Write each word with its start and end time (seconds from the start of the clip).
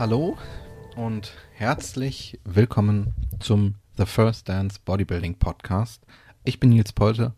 Hallo 0.00 0.38
und 0.96 1.30
herzlich 1.52 2.40
willkommen 2.44 3.12
zum 3.38 3.74
The 3.98 4.06
First 4.06 4.48
Dance 4.48 4.80
Bodybuilding 4.82 5.34
Podcast. 5.34 6.06
Ich 6.42 6.58
bin 6.58 6.70
Nils 6.70 6.94
Polte, 6.94 7.34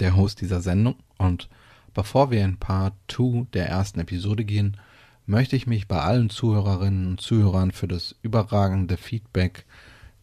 der 0.00 0.16
Host 0.16 0.40
dieser 0.40 0.62
Sendung 0.62 0.94
und 1.18 1.50
bevor 1.92 2.30
wir 2.30 2.42
in 2.46 2.56
Part 2.56 2.94
2 3.08 3.48
der 3.52 3.68
ersten 3.68 4.00
Episode 4.00 4.46
gehen, 4.46 4.78
möchte 5.26 5.54
ich 5.54 5.66
mich 5.66 5.86
bei 5.86 6.00
allen 6.00 6.30
Zuhörerinnen 6.30 7.08
und 7.08 7.20
Zuhörern 7.20 7.72
für 7.72 7.88
das 7.88 8.14
überragende 8.22 8.96
Feedback 8.96 9.66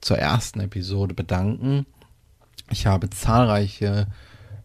zur 0.01 0.17
ersten 0.17 0.61
Episode 0.61 1.13
bedanken. 1.13 1.86
Ich 2.71 2.88
habe 2.88 3.11
zahlreiche 3.11 4.07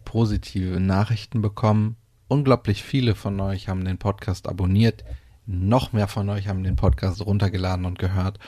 positive 0.06 0.80
Nachrichten 0.80 1.42
bekommen. 1.42 1.96
Unglaublich 2.28 2.82
viele 2.82 3.14
von 3.14 3.38
euch 3.40 3.68
haben 3.68 3.84
den 3.84 3.98
Podcast 3.98 4.48
abonniert 4.48 5.04
noch 5.46 5.92
mehr 5.92 6.08
von 6.08 6.28
euch 6.28 6.48
haben 6.48 6.64
den 6.64 6.76
Podcast 6.76 7.24
runtergeladen 7.24 7.84
und 7.84 7.98
gehört. 7.98 8.38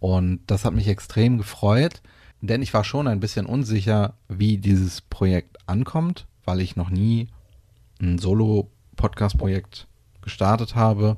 Und 0.00 0.40
das 0.46 0.64
hat 0.64 0.74
mich 0.74 0.88
extrem 0.88 1.38
gefreut, 1.38 2.02
denn 2.40 2.62
ich 2.62 2.72
war 2.72 2.84
schon 2.84 3.06
ein 3.06 3.20
bisschen 3.20 3.46
unsicher, 3.46 4.14
wie 4.28 4.58
dieses 4.58 5.00
Projekt 5.02 5.58
ankommt, 5.66 6.26
weil 6.44 6.60
ich 6.60 6.76
noch 6.76 6.90
nie 6.90 7.28
ein 8.00 8.18
Solo-Podcast-Projekt 8.18 9.86
gestartet 10.22 10.74
habe 10.74 11.16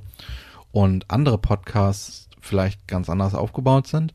und 0.73 1.11
andere 1.11 1.39
Podcasts 1.39 2.29
vielleicht 2.41 2.89
ganz 2.89 3.09
anders 3.09 3.35
aufgebaut 3.35 3.87
sind. 3.87 4.13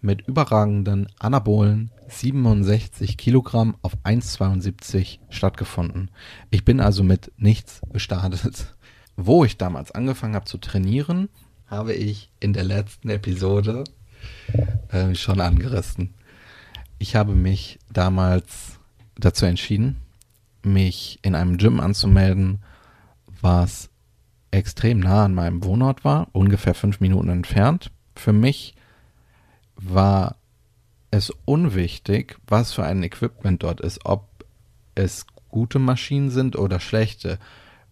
mit 0.01 0.21
überragenden 0.27 1.07
Anabolen 1.17 1.89
67 2.09 3.17
Kilogramm 3.17 3.75
auf 3.81 3.97
1,72 4.03 5.17
stattgefunden. 5.29 6.11
Ich 6.51 6.63
bin 6.63 6.79
also 6.79 7.03
mit 7.03 7.31
nichts 7.37 7.81
gestartet. 7.91 8.75
Wo 9.17 9.43
ich 9.43 9.57
damals 9.57 9.91
angefangen 9.91 10.35
habe 10.35 10.45
zu 10.45 10.57
trainieren, 10.57 11.27
habe 11.71 11.93
ich 11.93 12.29
in 12.41 12.51
der 12.51 12.65
letzten 12.65 13.09
Episode 13.09 13.85
äh, 14.89 15.15
schon 15.15 15.39
angerissen. 15.39 16.13
Ich 16.99 17.15
habe 17.15 17.33
mich 17.33 17.79
damals 17.91 18.77
dazu 19.15 19.45
entschieden, 19.45 19.95
mich 20.63 21.17
in 21.23 21.33
einem 21.33 21.57
Gym 21.57 21.79
anzumelden, 21.79 22.61
was 23.39 23.89
extrem 24.51 24.99
nah 24.99 25.25
an 25.25 25.33
meinem 25.33 25.63
Wohnort 25.63 26.03
war, 26.03 26.27
ungefähr 26.33 26.75
fünf 26.75 26.99
Minuten 26.99 27.29
entfernt. 27.29 27.89
Für 28.15 28.33
mich 28.33 28.75
war 29.77 30.35
es 31.09 31.31
unwichtig, 31.45 32.37
was 32.47 32.73
für 32.73 32.83
ein 32.83 33.01
Equipment 33.01 33.63
dort 33.63 33.79
ist, 33.79 34.05
ob 34.05 34.27
es 34.93 35.25
gute 35.49 35.79
Maschinen 35.79 36.29
sind 36.29 36.57
oder 36.57 36.81
schlechte, 36.81 37.39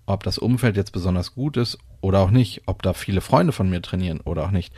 ob 0.05 0.23
das 0.23 0.37
Umfeld 0.37 0.75
jetzt 0.75 0.91
besonders 0.91 1.33
gut 1.33 1.55
ist 1.55 1.77
oder 2.01 2.19
auch 2.19 2.31
nicht, 2.31 2.63
ob 2.65 2.81
da 2.81 2.93
viele 2.93 3.21
Freunde 3.21 3.53
von 3.53 3.69
mir 3.69 3.81
trainieren 3.81 4.21
oder 4.21 4.45
auch 4.45 4.51
nicht. 4.51 4.73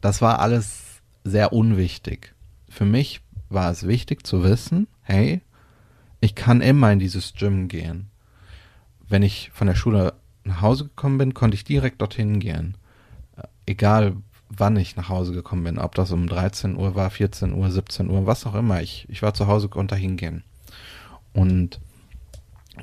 Das 0.00 0.22
war 0.22 0.38
alles 0.40 1.02
sehr 1.24 1.52
unwichtig. 1.52 2.34
Für 2.68 2.84
mich 2.84 3.20
war 3.48 3.70
es 3.70 3.86
wichtig 3.86 4.26
zu 4.26 4.42
wissen, 4.42 4.86
hey, 5.02 5.40
ich 6.20 6.34
kann 6.34 6.60
immer 6.60 6.92
in 6.92 6.98
dieses 6.98 7.34
Gym 7.34 7.68
gehen. 7.68 8.08
Wenn 9.06 9.22
ich 9.22 9.50
von 9.52 9.66
der 9.66 9.74
Schule 9.74 10.14
nach 10.44 10.62
Hause 10.62 10.84
gekommen 10.84 11.18
bin, 11.18 11.34
konnte 11.34 11.54
ich 11.54 11.64
direkt 11.64 12.00
dorthin 12.00 12.40
gehen. 12.40 12.76
Egal 13.66 14.16
wann 14.48 14.76
ich 14.76 14.96
nach 14.96 15.08
Hause 15.08 15.32
gekommen 15.32 15.64
bin, 15.64 15.78
ob 15.78 15.94
das 15.94 16.12
um 16.12 16.26
13 16.28 16.76
Uhr 16.76 16.94
war, 16.94 17.10
14 17.10 17.52
Uhr, 17.52 17.70
17 17.70 18.08
Uhr, 18.08 18.26
was 18.26 18.46
auch 18.46 18.54
immer. 18.54 18.82
Ich, 18.82 19.06
ich 19.08 19.22
war 19.22 19.34
zu 19.34 19.46
Hause, 19.46 19.68
konnte 19.68 19.96
hingehen. 19.96 20.44
Und 21.32 21.80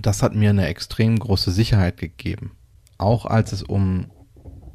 das 0.01 0.21
hat 0.21 0.35
mir 0.35 0.49
eine 0.49 0.67
extrem 0.67 1.17
große 1.17 1.51
Sicherheit 1.51 1.97
gegeben 1.97 2.51
auch 3.01 3.25
als 3.25 3.51
es 3.51 3.63
um, 3.63 4.05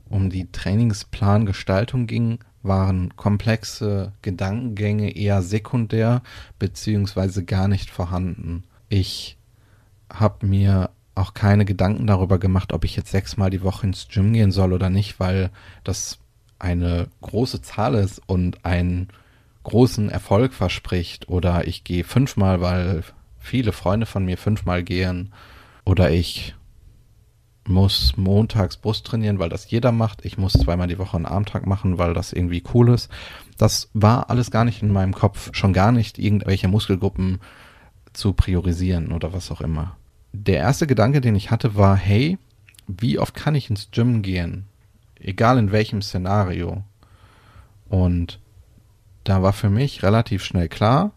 um 0.09 0.31
die 0.31 0.51
Trainingsplangestaltung 0.51 2.07
ging, 2.07 2.39
waren 2.63 3.15
komplexe 3.17 4.13
Gedankengänge 4.23 5.17
eher 5.17 5.43
sekundär 5.43 6.23
beziehungsweise 6.59 7.45
gar 7.45 7.69
nicht 7.69 7.91
vorhanden. 7.91 8.65
Ich 8.89 9.37
habe 10.11 10.47
mir 10.47 10.91
auch 11.15 11.33
keine 11.33 11.65
Gedanken 11.65 12.07
darüber 12.07 12.39
gemacht, 12.39 12.73
ob 12.73 12.85
ich 12.85 12.97
jetzt 12.97 13.11
sechsmal 13.11 13.51
die 13.51 13.63
Woche 13.63 13.87
ins 13.87 14.09
Gym 14.09 14.33
gehen 14.33 14.53
soll 14.53 14.73
oder 14.73 14.91
nicht, 14.91 15.19
weil 15.19 15.51
das 15.83 16.19
eine 16.59 17.09
große 17.23 17.63
Zahl 17.63 17.95
ist 17.95 18.21
und 18.27 18.65
einen 18.65 19.09
großen 19.63 20.11
Erfolg 20.11 20.53
verspricht. 20.53 21.29
Oder 21.29 21.67
ich 21.67 21.85
gehe 21.85 22.05
fünfmal, 22.05 22.61
weil 22.61 23.03
viele 23.39 23.73
Freunde 23.73 24.07
von 24.07 24.25
mir 24.25 24.37
fünfmal 24.37 24.83
gehen. 24.83 25.33
Oder 25.85 26.11
ich 26.11 26.55
muss 27.69 28.17
montags 28.17 28.77
Brust 28.77 29.07
trainieren, 29.07 29.39
weil 29.39 29.49
das 29.49 29.71
jeder 29.71 29.93
macht. 29.93 30.25
Ich 30.25 30.39
muss 30.39 30.53
zweimal 30.53 30.89
die 30.89 30.99
Woche 30.99 31.17
einen 31.17 31.27
Armtag 31.27 31.67
machen, 31.67 31.99
weil 31.99 32.15
das 32.15 32.33
irgendwie 32.33 32.63
cool 32.75 32.91
ist. 32.91 33.11
Das 33.59 33.91
war 33.95 34.31
alles 34.31 34.51
gar 34.51 34.65
nicht 34.65 34.83
in 34.83 34.93
meinem 34.93 35.15
Kopf. 35.15 35.51
Schon 35.53 35.73
gar 35.73 35.93
nicht 35.93 36.19
irgendwelche 36.19 36.69
Muskelgruppen 36.69 37.41
zu 38.13 38.33
priorisieren 38.33 39.13
oder 39.13 39.33
was 39.33 39.51
auch 39.51 39.61
immer. 39.61 39.97
Der 40.33 40.59
erste 40.59 40.87
Gedanke, 40.87 41.21
den 41.21 41.35
ich 41.35 41.51
hatte, 41.51 41.77
war, 41.77 41.97
hey, 41.97 42.39
wie 42.87 43.19
oft 43.19 43.35
kann 43.35 43.55
ich 43.55 43.71
ins 43.71 43.91
Gym 43.91 44.23
gehen? 44.23 44.67
Egal 45.19 45.59
in 45.59 45.73
welchem 45.73 46.03
Szenario. 46.03 46.85
Und 47.89 48.39
da 49.25 49.43
war 49.43 49.53
für 49.53 49.71
mich 49.71 50.03
relativ 50.03 50.45
schnell 50.45 50.69
klar, 50.69 51.13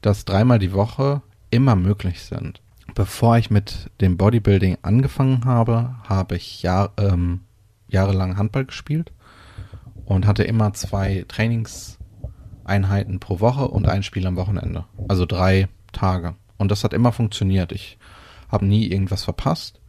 dass 0.00 0.24
dreimal 0.24 0.58
die 0.58 0.72
Woche 0.72 1.22
immer 1.50 1.76
möglich 1.76 2.22
sind. 2.22 2.60
Bevor 2.94 3.38
ich 3.38 3.50
mit 3.50 3.90
dem 4.00 4.18
Bodybuilding 4.18 4.78
angefangen 4.82 5.44
habe, 5.46 5.94
habe 6.08 6.36
ich 6.36 6.62
Jahr, 6.62 6.92
ähm, 6.98 7.40
jahrelang 7.88 8.36
Handball 8.36 8.66
gespielt 8.66 9.12
und 10.04 10.26
hatte 10.26 10.44
immer 10.44 10.74
zwei 10.74 11.24
Trainingseinheiten 11.28 13.18
pro 13.18 13.40
Woche 13.40 13.68
und 13.68 13.88
ein 13.88 14.02
Spiel 14.02 14.26
am 14.26 14.36
Wochenende. 14.36 14.84
Also 15.08 15.24
drei 15.24 15.68
Tage. 15.92 16.34
Und 16.58 16.70
das 16.70 16.84
hat 16.84 16.92
immer 16.92 17.12
funktioniert. 17.12 17.72
Ich 17.72 17.98
habe 18.48 18.66
nie 18.66 18.86
irgendwas 18.86 19.24
verpasst. 19.24 19.80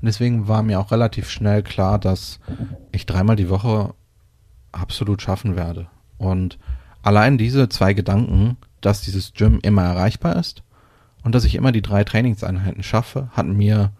Und 0.00 0.06
deswegen 0.06 0.46
war 0.46 0.62
mir 0.62 0.78
auch 0.78 0.92
relativ 0.92 1.30
schnell 1.30 1.62
klar, 1.62 1.98
dass 1.98 2.38
ich 2.90 3.06
dreimal 3.06 3.36
die 3.36 3.48
Woche 3.48 3.94
absolut 4.72 5.22
schaffen 5.22 5.56
werde. 5.56 5.86
Und 6.18 6.58
allein 7.02 7.38
diese 7.38 7.68
zwei 7.70 7.94
Gedanken, 7.94 8.58
dass 8.82 9.00
dieses 9.00 9.32
Gym 9.32 9.58
immer 9.62 9.84
erreichbar 9.84 10.36
ist 10.36 10.62
und 11.22 11.34
dass 11.34 11.44
ich 11.44 11.54
immer 11.54 11.72
die 11.72 11.82
drei 11.82 12.04
Trainingseinheiten 12.04 12.82
schaffe, 12.82 13.28
hat 13.32 13.46
mir 13.46 13.92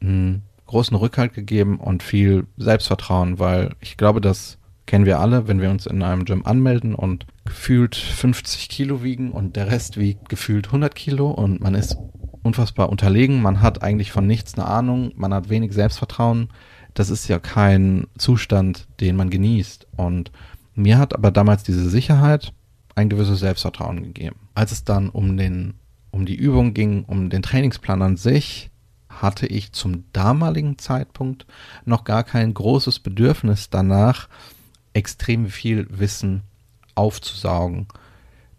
einen 0.00 0.42
großen 0.66 0.96
Rückhalt 0.96 1.32
gegeben 1.32 1.78
und 1.78 2.02
viel 2.02 2.46
Selbstvertrauen, 2.56 3.38
weil 3.38 3.74
ich 3.80 3.96
glaube, 3.96 4.20
das 4.20 4.58
kennen 4.86 5.06
wir 5.06 5.18
alle, 5.20 5.48
wenn 5.48 5.60
wir 5.60 5.70
uns 5.70 5.86
in 5.86 6.02
einem 6.02 6.24
Gym 6.24 6.44
anmelden 6.44 6.94
und 6.94 7.26
gefühlt 7.44 7.96
50 7.96 8.68
Kilo 8.68 9.02
wiegen 9.02 9.32
und 9.32 9.56
der 9.56 9.68
Rest 9.68 9.96
wiegt 9.96 10.28
gefühlt 10.28 10.66
100 10.66 10.94
Kilo 10.94 11.30
und 11.30 11.60
man 11.60 11.74
ist 11.74 11.96
unfassbar 12.42 12.88
unterlegen, 12.88 13.42
man 13.42 13.60
hat 13.60 13.82
eigentlich 13.82 14.12
von 14.12 14.26
nichts 14.26 14.54
eine 14.54 14.66
Ahnung, 14.66 15.12
man 15.16 15.34
hat 15.34 15.48
wenig 15.48 15.72
Selbstvertrauen. 15.72 16.48
Das 16.94 17.10
ist 17.10 17.28
ja 17.28 17.38
kein 17.38 18.06
Zustand, 18.16 18.86
den 19.00 19.16
man 19.16 19.28
genießt. 19.28 19.86
Und 19.96 20.30
mir 20.74 20.98
hat 20.98 21.14
aber 21.14 21.30
damals 21.30 21.62
diese 21.64 21.90
Sicherheit 21.90 22.52
ein 22.94 23.10
gewisses 23.10 23.40
Selbstvertrauen 23.40 24.02
gegeben. 24.02 24.36
Als 24.54 24.72
es 24.72 24.84
dann 24.84 25.10
um 25.10 25.36
den 25.36 25.74
um 26.16 26.24
die 26.24 26.34
Übung 26.34 26.72
ging, 26.72 27.04
um 27.04 27.28
den 27.28 27.42
Trainingsplan 27.42 28.00
an 28.00 28.16
sich, 28.16 28.70
hatte 29.10 29.46
ich 29.46 29.72
zum 29.72 30.04
damaligen 30.14 30.78
Zeitpunkt 30.78 31.46
noch 31.84 32.04
gar 32.04 32.24
kein 32.24 32.54
großes 32.54 33.00
Bedürfnis 33.00 33.68
danach, 33.68 34.28
extrem 34.94 35.48
viel 35.48 35.86
Wissen 35.90 36.42
aufzusaugen. 36.94 37.86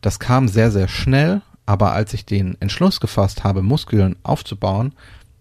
Das 0.01 0.19
kam 0.19 0.47
sehr, 0.47 0.69
sehr 0.69 0.87
schnell, 0.87 1.41
aber 1.65 1.93
als 1.93 2.13
ich 2.13 2.25
den 2.25 2.55
Entschluss 2.59 2.99
gefasst 2.99 3.43
habe, 3.43 3.63
Muskeln 3.63 4.15
aufzubauen, 4.21 4.93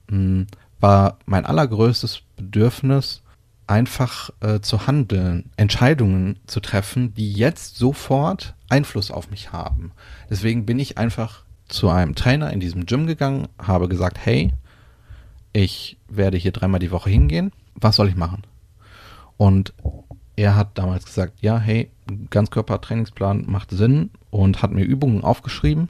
hm, 0.08 0.46
war 0.80 1.18
mein 1.26 1.44
allergrößtes 1.44 2.22
Bedürfnis, 2.36 3.22
einfach 3.66 4.30
äh, 4.40 4.60
zu 4.60 4.86
handeln, 4.86 5.50
Entscheidungen 5.56 6.38
zu 6.46 6.60
treffen, 6.60 7.12
die 7.14 7.32
jetzt 7.32 7.76
sofort 7.76 8.54
Einfluss 8.70 9.10
auf 9.10 9.30
mich 9.30 9.52
haben. 9.52 9.92
Deswegen 10.30 10.64
bin 10.64 10.78
ich 10.78 10.98
einfach 10.98 11.45
zu 11.68 11.88
einem 11.88 12.14
Trainer 12.14 12.52
in 12.52 12.60
diesem 12.60 12.86
Gym 12.86 13.06
gegangen, 13.06 13.48
habe 13.58 13.88
gesagt, 13.88 14.18
hey, 14.24 14.52
ich 15.52 15.96
werde 16.08 16.36
hier 16.36 16.52
dreimal 16.52 16.80
die 16.80 16.90
Woche 16.90 17.10
hingehen, 17.10 17.52
was 17.74 17.96
soll 17.96 18.08
ich 18.08 18.16
machen? 18.16 18.42
Und 19.36 19.72
er 20.36 20.54
hat 20.54 20.78
damals 20.78 21.06
gesagt, 21.06 21.40
ja, 21.40 21.58
hey, 21.58 21.90
Ganzkörpertrainingsplan 22.30 23.44
macht 23.46 23.70
Sinn 23.70 24.10
und 24.30 24.62
hat 24.62 24.70
mir 24.70 24.84
Übungen 24.84 25.24
aufgeschrieben. 25.24 25.88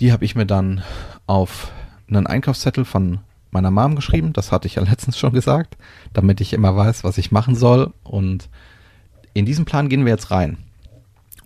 Die 0.00 0.12
habe 0.12 0.24
ich 0.24 0.34
mir 0.34 0.46
dann 0.46 0.82
auf 1.26 1.72
einen 2.08 2.26
Einkaufszettel 2.26 2.84
von 2.84 3.20
meiner 3.50 3.70
Mom 3.70 3.94
geschrieben. 3.94 4.32
Das 4.32 4.52
hatte 4.52 4.66
ich 4.66 4.74
ja 4.74 4.82
letztens 4.88 5.16
schon 5.18 5.32
gesagt, 5.32 5.76
damit 6.12 6.40
ich 6.40 6.52
immer 6.52 6.76
weiß, 6.76 7.04
was 7.04 7.18
ich 7.18 7.32
machen 7.32 7.54
soll. 7.54 7.92
Und 8.02 8.48
in 9.32 9.46
diesen 9.46 9.64
Plan 9.64 9.88
gehen 9.88 10.04
wir 10.04 10.12
jetzt 10.12 10.30
rein. 10.30 10.58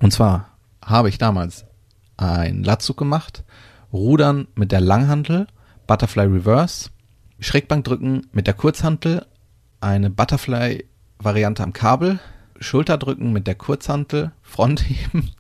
Und 0.00 0.12
zwar 0.12 0.48
habe 0.82 1.08
ich 1.08 1.18
damals 1.18 1.66
ein 2.18 2.62
Latzug 2.62 2.98
gemacht, 2.98 3.44
Rudern 3.92 4.48
mit 4.54 4.72
der 4.72 4.80
Langhantel, 4.80 5.46
Butterfly 5.86 6.26
Reverse, 6.26 6.90
Schrägbankdrücken 7.40 8.26
mit 8.32 8.46
der 8.46 8.54
Kurzhantel, 8.54 9.24
eine 9.80 10.10
Butterfly-Variante 10.10 11.62
am 11.62 11.72
Kabel, 11.72 12.20
Schulterdrücken 12.60 13.32
mit 13.32 13.46
der 13.46 13.54
Kurzhantel, 13.54 14.32
Frontheben, 14.42 15.30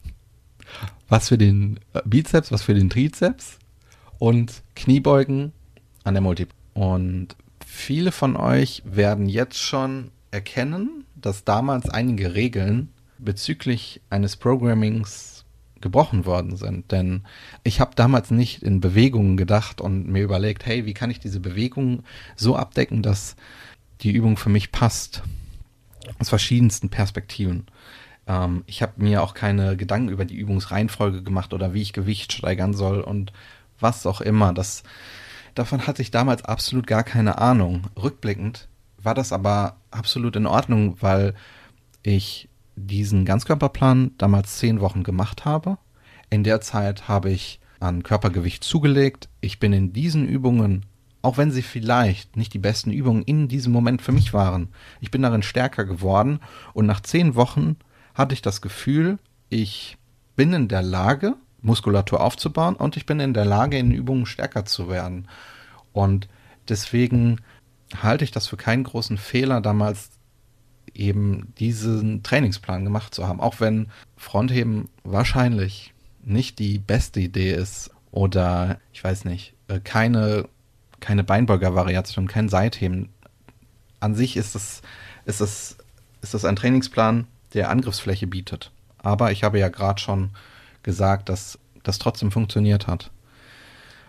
was 1.08 1.28
für 1.28 1.36
den 1.36 1.80
Bizeps, 2.04 2.50
was 2.52 2.62
für 2.62 2.74
den 2.74 2.88
Trizeps 2.88 3.58
und 4.18 4.62
Kniebeugen 4.76 5.52
an 6.04 6.14
der 6.14 6.22
Multi. 6.22 6.46
Und 6.74 7.36
viele 7.66 8.12
von 8.12 8.36
euch 8.36 8.82
werden 8.84 9.28
jetzt 9.28 9.58
schon 9.58 10.12
erkennen, 10.30 11.04
dass 11.16 11.44
damals 11.44 11.88
einige 11.90 12.34
Regeln 12.34 12.92
bezüglich 13.18 14.00
eines 14.10 14.36
Programmings 14.36 15.37
gebrochen 15.80 16.26
worden 16.26 16.56
sind. 16.56 16.90
Denn 16.92 17.22
ich 17.62 17.80
habe 17.80 17.92
damals 17.94 18.30
nicht 18.30 18.62
in 18.62 18.80
Bewegungen 18.80 19.36
gedacht 19.36 19.80
und 19.80 20.08
mir 20.08 20.22
überlegt, 20.22 20.66
hey, 20.66 20.86
wie 20.86 20.94
kann 20.94 21.10
ich 21.10 21.20
diese 21.20 21.40
Bewegungen 21.40 22.04
so 22.36 22.56
abdecken, 22.56 23.02
dass 23.02 23.36
die 24.00 24.12
Übung 24.12 24.36
für 24.36 24.50
mich 24.50 24.72
passt. 24.72 25.22
Aus 26.18 26.28
verschiedensten 26.28 26.88
Perspektiven. 26.88 27.66
Ähm, 28.26 28.64
ich 28.66 28.82
habe 28.82 28.94
mir 28.96 29.22
auch 29.22 29.34
keine 29.34 29.76
Gedanken 29.76 30.08
über 30.08 30.24
die 30.24 30.36
Übungsreihenfolge 30.36 31.22
gemacht 31.22 31.52
oder 31.52 31.74
wie 31.74 31.82
ich 31.82 31.92
Gewicht 31.92 32.32
steigern 32.32 32.74
soll 32.74 33.00
und 33.00 33.32
was 33.80 34.06
auch 34.06 34.20
immer. 34.20 34.54
Das, 34.54 34.82
davon 35.54 35.86
hatte 35.86 36.02
ich 36.02 36.10
damals 36.10 36.44
absolut 36.44 36.86
gar 36.86 37.02
keine 37.02 37.38
Ahnung. 37.38 37.88
Rückblickend 38.00 38.68
war 39.02 39.14
das 39.14 39.32
aber 39.32 39.76
absolut 39.90 40.36
in 40.36 40.46
Ordnung, 40.46 40.96
weil 41.00 41.34
ich 42.02 42.47
diesen 42.78 43.24
Ganzkörperplan 43.24 44.12
damals 44.18 44.58
zehn 44.58 44.80
Wochen 44.80 45.02
gemacht 45.02 45.44
habe. 45.44 45.78
In 46.30 46.44
der 46.44 46.60
Zeit 46.60 47.08
habe 47.08 47.30
ich 47.30 47.60
an 47.80 48.02
Körpergewicht 48.02 48.64
zugelegt. 48.64 49.28
Ich 49.40 49.60
bin 49.60 49.72
in 49.72 49.92
diesen 49.92 50.26
Übungen, 50.26 50.86
auch 51.22 51.36
wenn 51.36 51.50
sie 51.50 51.62
vielleicht 51.62 52.36
nicht 52.36 52.54
die 52.54 52.58
besten 52.58 52.90
Übungen 52.90 53.22
in 53.22 53.48
diesem 53.48 53.72
Moment 53.72 54.02
für 54.02 54.12
mich 54.12 54.32
waren, 54.32 54.68
ich 55.00 55.10
bin 55.10 55.22
darin 55.22 55.42
stärker 55.42 55.84
geworden 55.84 56.40
und 56.74 56.86
nach 56.86 57.00
zehn 57.00 57.34
Wochen 57.34 57.76
hatte 58.14 58.34
ich 58.34 58.42
das 58.42 58.60
Gefühl, 58.60 59.18
ich 59.48 59.96
bin 60.36 60.52
in 60.52 60.68
der 60.68 60.82
Lage, 60.82 61.34
Muskulatur 61.60 62.20
aufzubauen 62.20 62.76
und 62.76 62.96
ich 62.96 63.06
bin 63.06 63.20
in 63.20 63.34
der 63.34 63.44
Lage, 63.44 63.78
in 63.78 63.92
Übungen 63.92 64.26
stärker 64.26 64.64
zu 64.64 64.88
werden. 64.88 65.28
Und 65.92 66.28
deswegen 66.68 67.40
halte 67.96 68.24
ich 68.24 68.30
das 68.30 68.46
für 68.46 68.56
keinen 68.56 68.84
großen 68.84 69.18
Fehler, 69.18 69.60
damals 69.60 70.10
eben 70.98 71.52
diesen 71.58 72.22
Trainingsplan 72.22 72.84
gemacht 72.84 73.14
zu 73.14 73.26
haben. 73.26 73.40
Auch 73.40 73.60
wenn 73.60 73.88
Frontheben 74.16 74.88
wahrscheinlich 75.04 75.94
nicht 76.24 76.58
die 76.58 76.78
beste 76.78 77.20
Idee 77.20 77.52
ist 77.52 77.90
oder 78.10 78.80
ich 78.92 79.02
weiß 79.02 79.24
nicht, 79.24 79.54
äh, 79.68 79.80
keine, 79.80 80.48
keine 81.00 81.24
Beinbeuger-Variation, 81.24 82.26
kein 82.26 82.48
Seitheben. 82.48 83.10
An 84.00 84.14
sich 84.14 84.36
ist 84.36 84.54
es, 84.54 84.82
ist 85.24 85.40
es, 85.40 85.78
ist 86.20 86.34
es 86.34 86.44
ein 86.44 86.56
Trainingsplan, 86.56 87.26
der 87.54 87.70
Angriffsfläche 87.70 88.26
bietet. 88.26 88.72
Aber 88.98 89.32
ich 89.32 89.44
habe 89.44 89.58
ja 89.58 89.68
gerade 89.68 90.00
schon 90.00 90.30
gesagt, 90.82 91.28
dass 91.28 91.58
das 91.82 91.98
trotzdem 91.98 92.30
funktioniert 92.30 92.86
hat. 92.86 93.10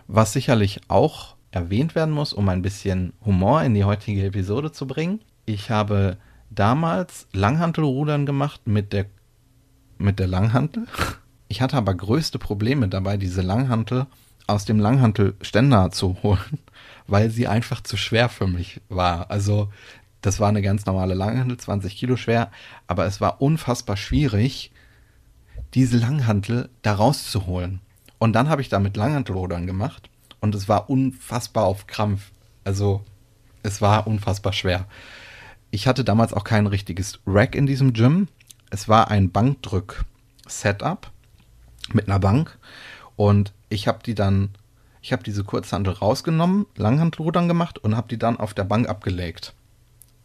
Was 0.08 0.32
sicherlich 0.32 0.80
auch 0.88 1.36
erwähnt 1.52 1.94
werden 1.94 2.12
muss, 2.12 2.32
um 2.32 2.48
ein 2.48 2.62
bisschen 2.62 3.12
Humor 3.24 3.62
in 3.62 3.74
die 3.74 3.84
heutige 3.84 4.24
Episode 4.24 4.72
zu 4.72 4.86
bringen. 4.86 5.20
Ich 5.46 5.70
habe 5.70 6.16
damals 6.50 7.26
Langhantelrudern 7.32 8.26
gemacht 8.26 8.66
mit 8.66 8.92
der, 8.92 9.06
mit 9.98 10.18
der 10.18 10.26
Langhantel. 10.26 10.86
Ich 11.48 11.60
hatte 11.60 11.76
aber 11.76 11.94
größte 11.94 12.38
Probleme 12.38 12.88
dabei, 12.88 13.16
diese 13.16 13.42
Langhantel 13.42 14.06
aus 14.46 14.64
dem 14.64 14.78
Langhantelständer 14.78 15.90
zu 15.90 16.22
holen, 16.22 16.58
weil 17.06 17.30
sie 17.30 17.46
einfach 17.46 17.80
zu 17.80 17.96
schwer 17.96 18.28
für 18.28 18.46
mich 18.46 18.80
war. 18.88 19.30
Also 19.30 19.68
das 20.20 20.40
war 20.40 20.48
eine 20.48 20.62
ganz 20.62 20.86
normale 20.86 21.14
Langhantel, 21.14 21.56
20 21.56 21.96
Kilo 21.96 22.16
schwer, 22.16 22.50
aber 22.86 23.06
es 23.06 23.20
war 23.20 23.40
unfassbar 23.40 23.96
schwierig, 23.96 24.72
diese 25.74 25.98
Langhantel 25.98 26.68
da 26.82 26.94
rauszuholen. 26.94 27.80
Und 28.18 28.34
dann 28.34 28.48
habe 28.48 28.60
ich 28.60 28.68
damit 28.68 28.96
Langhantelrudern 28.96 29.66
gemacht 29.66 30.10
und 30.40 30.54
es 30.54 30.68
war 30.68 30.90
unfassbar 30.90 31.64
auf 31.64 31.86
Krampf. 31.86 32.32
Also 32.64 33.04
es 33.62 33.80
war 33.80 34.06
unfassbar 34.06 34.52
schwer. 34.52 34.86
Ich 35.72 35.86
hatte 35.86 36.02
damals 36.02 36.32
auch 36.32 36.44
kein 36.44 36.66
richtiges 36.66 37.20
Rack 37.26 37.54
in 37.54 37.66
diesem 37.66 37.92
Gym. 37.92 38.26
Es 38.70 38.88
war 38.88 39.08
ein 39.10 39.30
Bankdrück-Setup 39.30 41.10
mit 41.92 42.08
einer 42.08 42.18
Bank 42.18 42.58
und 43.14 43.52
ich 43.68 43.86
habe 43.86 44.00
die 44.04 44.16
dann, 44.16 44.50
ich 45.00 45.12
habe 45.12 45.22
diese 45.22 45.44
Kurzhantel 45.44 45.92
rausgenommen, 45.92 46.66
Langhantelrudern 46.76 47.46
gemacht 47.46 47.78
und 47.78 47.96
habe 47.96 48.08
die 48.08 48.18
dann 48.18 48.36
auf 48.36 48.52
der 48.52 48.64
Bank 48.64 48.88
abgelegt. 48.88 49.54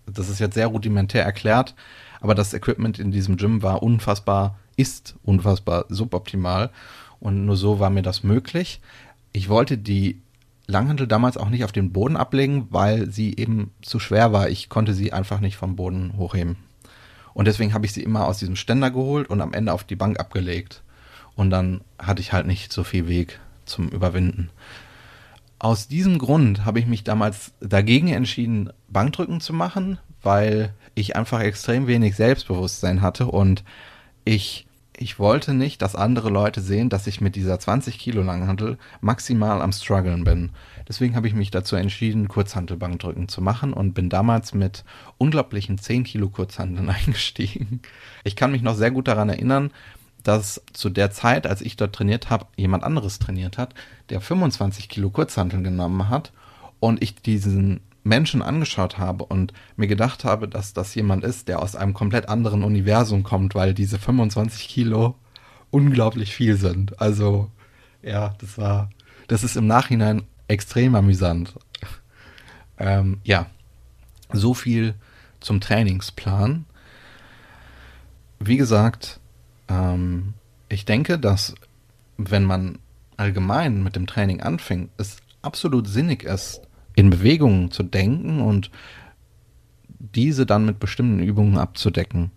Das 0.08 0.30
ist 0.30 0.40
jetzt 0.40 0.56
sehr 0.56 0.68
rudimentär 0.68 1.24
erklärt, 1.24 1.76
aber 2.22 2.34
das 2.34 2.54
Equipment 2.54 2.98
in 2.98 3.12
diesem 3.12 3.38
Gym 3.38 3.62
war 3.62 3.84
unfassbar, 3.84 4.58
ist 4.78 5.16
unfassbar 5.24 5.86
suboptimal 5.90 6.72
und 7.20 7.46
nur 7.46 7.56
so 7.56 7.80
war 7.80 7.92
mir 7.92 8.04
das 8.04 8.24
möglich. 8.24 8.82
Ich 9.32 9.50
wollte 9.50 9.78
die 9.78 10.22
Langhantel 10.68 11.08
damals 11.08 11.38
auch 11.38 11.50
nicht 11.50 11.64
auf 11.64 11.72
den 11.72 11.92
Boden 11.92 12.18
ablegen, 12.18 12.68
weil 12.70 13.10
sie 13.12 13.36
eben 13.38 13.72
zu 13.82 14.00
schwer 14.00 14.34
war. 14.34 14.50
Ich 14.50 14.70
konnte 14.70 14.94
sie 14.94 15.14
einfach 15.14 15.40
nicht 15.40 15.58
vom 15.58 15.76
Boden 15.76 16.14
hochheben. 16.18 16.58
Und 17.34 17.46
deswegen 17.46 17.74
habe 17.74 17.86
ich 17.86 17.94
sie 17.94 18.04
immer 18.04 18.26
aus 18.26 18.40
diesem 18.40 18.56
Ständer 18.56 18.92
geholt 18.92 19.30
und 19.30 19.42
am 19.42 19.54
Ende 19.54 19.74
auf 19.74 19.84
die 19.84 19.96
Bank 19.96 20.20
abgelegt. 20.20 20.82
Und 21.36 21.50
dann 21.50 21.82
hatte 22.00 22.22
ich 22.22 22.34
halt 22.34 22.48
nicht 22.48 22.72
so 22.72 22.84
viel 22.84 23.08
Weg 23.08 23.40
zum 23.66 23.90
Überwinden. 23.90 24.50
Aus 25.60 25.88
diesem 25.88 26.18
Grund 26.18 26.66
habe 26.66 26.80
ich 26.80 26.86
mich 26.86 27.04
damals 27.04 27.54
dagegen 27.60 28.08
entschieden, 28.10 28.70
Bankdrücken 28.88 29.42
zu 29.42 29.54
machen, 29.54 30.00
weil 30.22 30.74
ich 30.96 31.16
einfach 31.16 31.42
extrem 31.42 31.88
wenig 31.88 32.16
Selbstbewusstsein 32.16 33.02
hatte 33.02 33.28
und 33.28 33.64
ich, 34.24 34.66
ich 34.98 35.20
wollte 35.20 35.54
nicht, 35.54 35.82
dass 35.82 35.96
andere 35.96 36.30
Leute 36.30 36.62
sehen, 36.62 36.90
dass 36.90 37.08
ich 37.08 37.22
mit 37.22 37.36
dieser 37.36 37.60
20 37.60 38.00
Kilo 38.00 38.22
Langhantel 38.22 38.78
maximal 39.02 39.62
am 39.62 39.72
struggeln 39.72 40.24
bin. 40.24 40.52
Deswegen 40.88 41.16
habe 41.16 41.28
ich 41.28 41.34
mich 41.34 41.52
dazu 41.52 41.76
entschieden, 41.76 42.28
Kurzhantelbankdrücken 42.28 43.28
zu 43.28 43.42
machen 43.42 43.74
und 43.74 43.94
bin 43.94 44.10
damals 44.10 44.54
mit 44.54 44.84
unglaublichen 45.18 45.78
10 45.78 46.04
Kilo 46.04 46.30
Kurzhanteln 46.30 46.90
eingestiegen. 47.06 47.82
Ich 48.24 48.36
kann 48.36 48.52
mich 48.52 48.62
noch 48.62 48.76
sehr 48.76 48.92
gut 48.92 49.08
daran 49.08 49.30
erinnern, 49.30 49.72
dass 50.24 50.62
zu 50.74 50.90
der 50.90 51.12
Zeit, 51.12 51.46
als 51.46 51.62
ich 51.62 51.78
dort 51.78 51.94
trainiert 51.94 52.30
habe, 52.30 52.48
jemand 52.56 52.84
anderes 52.84 53.20
trainiert 53.20 53.58
hat, 53.58 53.76
der 54.10 54.22
25 54.22 54.90
Kilo 54.90 55.10
Kurzhanteln 55.10 55.64
genommen 55.64 56.10
hat 56.10 56.32
und 56.80 57.02
ich 57.04 57.16
diesen 57.16 57.82
Menschen 58.06 58.44
angeschaut 58.44 59.00
habe 59.00 59.26
und 59.26 59.52
mir 59.76 59.88
gedacht 59.88 60.24
habe, 60.24 60.48
dass 60.48 60.74
das 60.74 60.94
jemand 60.94 61.24
ist, 61.24 61.48
der 61.48 61.62
aus 61.62 61.76
einem 61.76 61.94
komplett 61.94 62.30
anderen 62.30 62.64
Universum 62.64 63.24
kommt, 63.24 63.56
weil 63.56 63.74
diese 63.74 63.98
25 63.98 64.68
Kilo 64.68 65.16
unglaublich 65.72 66.34
viel 66.34 66.56
sind. 66.56 67.02
Also 67.02 67.50
ja, 68.04 68.36
das 68.40 68.60
war, 68.60 68.92
das 69.28 69.44
ist 69.44 69.58
im 69.58 69.66
Nachhinein 69.66 70.22
extrem 70.48 70.94
amüsant. 70.94 71.56
Ähm, 72.78 73.22
ja, 73.24 73.48
so 74.32 74.54
viel 74.54 74.94
zum 75.40 75.60
Trainingsplan. 75.60 76.66
Wie 78.40 78.58
gesagt, 78.58 79.20
ähm, 79.68 80.36
ich 80.70 80.86
denke, 80.86 81.18
dass 81.18 81.56
wenn 82.18 82.44
man 82.44 82.78
allgemein 83.18 83.82
mit 83.82 83.96
dem 83.96 84.06
Training 84.06 84.42
anfängt, 84.42 84.92
es 84.98 85.18
absolut 85.42 85.88
sinnig 85.88 86.24
ist, 86.24 86.62
in 86.96 87.10
Bewegungen 87.10 87.72
zu 87.72 87.84
denken 87.84 88.42
und 88.42 88.72
diese 90.00 90.46
dann 90.46 90.66
mit 90.66 90.80
bestimmten 90.80 91.20
Übungen 91.20 91.58
abzudecken. 91.58 92.32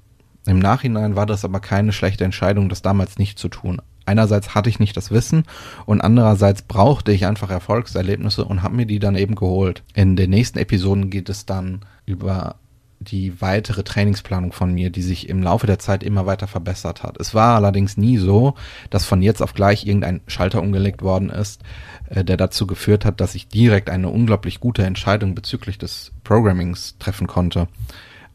Im 0.46 0.58
Nachhinein 0.58 1.16
war 1.16 1.26
das 1.26 1.44
aber 1.44 1.60
keine 1.60 1.92
schlechte 1.92 2.24
Entscheidung, 2.24 2.68
das 2.68 2.82
damals 2.82 3.18
nicht 3.18 3.38
zu 3.38 3.48
tun. 3.48 3.82
Einerseits 4.06 4.54
hatte 4.54 4.70
ich 4.70 4.78
nicht 4.80 4.96
das 4.96 5.10
Wissen 5.10 5.44
und 5.84 6.00
andererseits 6.00 6.62
brauchte 6.62 7.12
ich 7.12 7.26
einfach 7.26 7.50
Erfolgserlebnisse 7.50 8.44
und 8.44 8.62
habe 8.62 8.74
mir 8.74 8.86
die 8.86 8.98
dann 8.98 9.16
eben 9.16 9.34
geholt. 9.34 9.82
In 9.94 10.16
den 10.16 10.30
nächsten 10.30 10.58
Episoden 10.58 11.10
geht 11.10 11.28
es 11.28 11.44
dann 11.44 11.80
über 12.06 12.56
die 13.00 13.40
weitere 13.40 13.84
Trainingsplanung 13.84 14.52
von 14.52 14.72
mir, 14.74 14.90
die 14.90 15.02
sich 15.02 15.28
im 15.28 15.42
Laufe 15.42 15.66
der 15.66 15.78
Zeit 15.78 16.02
immer 16.02 16.26
weiter 16.26 16.46
verbessert 16.46 17.02
hat. 17.02 17.20
Es 17.20 17.34
war 17.34 17.56
allerdings 17.56 17.96
nie 17.96 18.18
so, 18.18 18.54
dass 18.90 19.04
von 19.04 19.22
jetzt 19.22 19.40
auf 19.40 19.54
gleich 19.54 19.86
irgendein 19.86 20.20
Schalter 20.26 20.60
umgelegt 20.60 21.02
worden 21.02 21.30
ist, 21.30 21.62
äh, 22.10 22.24
der 22.24 22.36
dazu 22.36 22.66
geführt 22.66 23.04
hat, 23.04 23.20
dass 23.20 23.34
ich 23.34 23.48
direkt 23.48 23.88
eine 23.88 24.08
unglaublich 24.08 24.60
gute 24.60 24.84
Entscheidung 24.84 25.34
bezüglich 25.34 25.78
des 25.78 26.12
Programmings 26.24 26.96
treffen 26.98 27.26
konnte. 27.26 27.68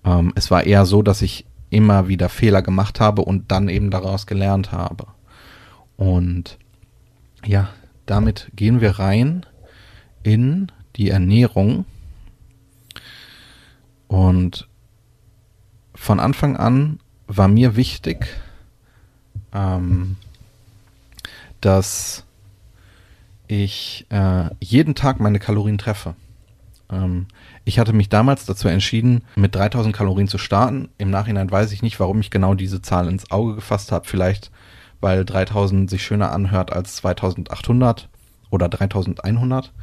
Ähm, 0.05 0.31
es 0.35 0.49
war 0.49 0.63
eher 0.63 0.85
so, 0.85 1.01
dass 1.01 1.21
ich 1.21 1.45
immer 1.69 2.07
wieder 2.07 2.29
Fehler 2.29 2.61
gemacht 2.61 2.99
habe 2.99 3.23
und 3.23 3.51
dann 3.51 3.67
eben 3.67 3.89
daraus 3.89 4.27
gelernt 4.27 4.71
habe. 4.71 5.07
Und 5.97 6.57
ja, 7.45 7.69
damit 8.05 8.51
gehen 8.55 8.79
wir 8.79 8.99
rein 8.99 9.45
in 10.21 10.71
die 10.95 11.09
Ernährung. 11.09 11.85
Und 14.13 14.67
von 15.95 16.19
Anfang 16.19 16.55
an 16.55 16.99
war 17.25 17.47
mir 17.47 17.75
wichtig, 17.75 18.27
ähm, 19.51 20.17
dass 21.61 22.23
ich 23.47 24.05
äh, 24.11 24.51
jeden 24.59 24.93
Tag 24.93 25.19
meine 25.19 25.39
Kalorien 25.39 25.79
treffe. 25.79 26.13
Ähm, 26.91 27.25
ich 27.65 27.79
hatte 27.79 27.91
mich 27.91 28.07
damals 28.07 28.45
dazu 28.45 28.67
entschieden, 28.67 29.23
mit 29.35 29.55
3000 29.55 29.95
Kalorien 29.95 30.27
zu 30.27 30.37
starten. 30.37 30.89
Im 30.99 31.09
Nachhinein 31.09 31.49
weiß 31.49 31.71
ich 31.71 31.81
nicht, 31.81 31.99
warum 31.99 32.19
ich 32.19 32.29
genau 32.29 32.53
diese 32.53 32.83
Zahl 32.83 33.07
ins 33.07 33.31
Auge 33.31 33.55
gefasst 33.55 33.91
habe. 33.91 34.05
Vielleicht, 34.07 34.51
weil 35.01 35.25
3000 35.25 35.89
sich 35.89 36.03
schöner 36.03 36.31
anhört 36.31 36.71
als 36.71 36.97
2800 36.97 38.09
oder 38.51 38.69
3100. 38.69 39.73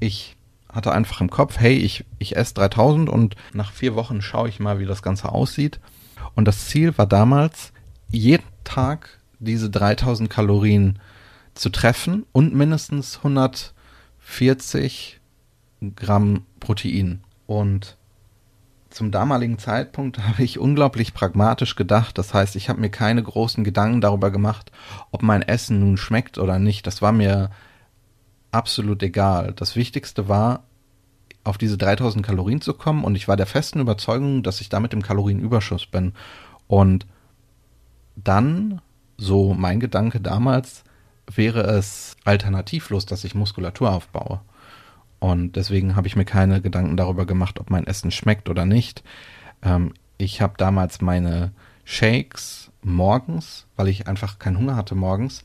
Ich 0.00 0.36
hatte 0.74 0.92
einfach 0.92 1.20
im 1.20 1.30
Kopf, 1.30 1.58
hey, 1.58 1.76
ich, 1.76 2.04
ich 2.18 2.36
esse 2.36 2.54
3000 2.54 3.08
und 3.08 3.36
nach 3.52 3.72
vier 3.72 3.94
Wochen 3.94 4.20
schaue 4.20 4.48
ich 4.48 4.58
mal, 4.60 4.80
wie 4.80 4.86
das 4.86 5.02
Ganze 5.02 5.30
aussieht. 5.30 5.78
Und 6.34 6.46
das 6.46 6.66
Ziel 6.66 6.98
war 6.98 7.06
damals, 7.06 7.72
jeden 8.08 8.44
Tag 8.64 9.20
diese 9.38 9.70
3000 9.70 10.28
Kalorien 10.28 10.98
zu 11.54 11.70
treffen 11.70 12.26
und 12.32 12.54
mindestens 12.54 13.18
140 13.18 15.20
Gramm 15.94 16.42
Protein. 16.60 17.20
Und 17.46 17.96
zum 18.90 19.10
damaligen 19.10 19.58
Zeitpunkt 19.58 20.18
habe 20.26 20.42
ich 20.42 20.58
unglaublich 20.58 21.14
pragmatisch 21.14 21.76
gedacht. 21.76 22.18
Das 22.18 22.34
heißt, 22.34 22.56
ich 22.56 22.68
habe 22.68 22.80
mir 22.80 22.90
keine 22.90 23.22
großen 23.22 23.64
Gedanken 23.64 24.00
darüber 24.00 24.30
gemacht, 24.30 24.72
ob 25.12 25.22
mein 25.22 25.42
Essen 25.42 25.80
nun 25.80 25.96
schmeckt 25.96 26.38
oder 26.38 26.58
nicht. 26.58 26.86
Das 26.86 27.02
war 27.02 27.12
mir 27.12 27.50
absolut 28.54 29.02
egal. 29.02 29.52
Das 29.56 29.74
Wichtigste 29.74 30.28
war, 30.28 30.62
auf 31.42 31.58
diese 31.58 31.76
3000 31.76 32.24
Kalorien 32.24 32.60
zu 32.60 32.72
kommen 32.72 33.04
und 33.04 33.16
ich 33.16 33.28
war 33.28 33.36
der 33.36 33.46
festen 33.46 33.80
Überzeugung, 33.80 34.42
dass 34.42 34.60
ich 34.60 34.68
damit 34.68 34.94
im 34.94 35.02
Kalorienüberschuss 35.02 35.86
bin. 35.86 36.14
Und 36.66 37.06
dann, 38.16 38.80
so 39.18 39.52
mein 39.52 39.80
Gedanke 39.80 40.20
damals, 40.20 40.84
wäre 41.32 41.62
es 41.62 42.16
alternativlos, 42.24 43.06
dass 43.06 43.24
ich 43.24 43.34
Muskulatur 43.34 43.90
aufbaue. 43.90 44.40
Und 45.18 45.56
deswegen 45.56 45.96
habe 45.96 46.06
ich 46.06 46.16
mir 46.16 46.24
keine 46.24 46.60
Gedanken 46.60 46.96
darüber 46.96 47.26
gemacht, 47.26 47.58
ob 47.58 47.70
mein 47.70 47.86
Essen 47.86 48.10
schmeckt 48.10 48.48
oder 48.48 48.64
nicht. 48.64 49.02
Ähm, 49.62 49.94
ich 50.16 50.40
habe 50.40 50.54
damals 50.56 51.00
meine 51.00 51.52
Shakes 51.84 52.70
morgens, 52.82 53.66
weil 53.76 53.88
ich 53.88 54.06
einfach 54.06 54.38
keinen 54.38 54.58
Hunger 54.58 54.76
hatte 54.76 54.94
morgens, 54.94 55.42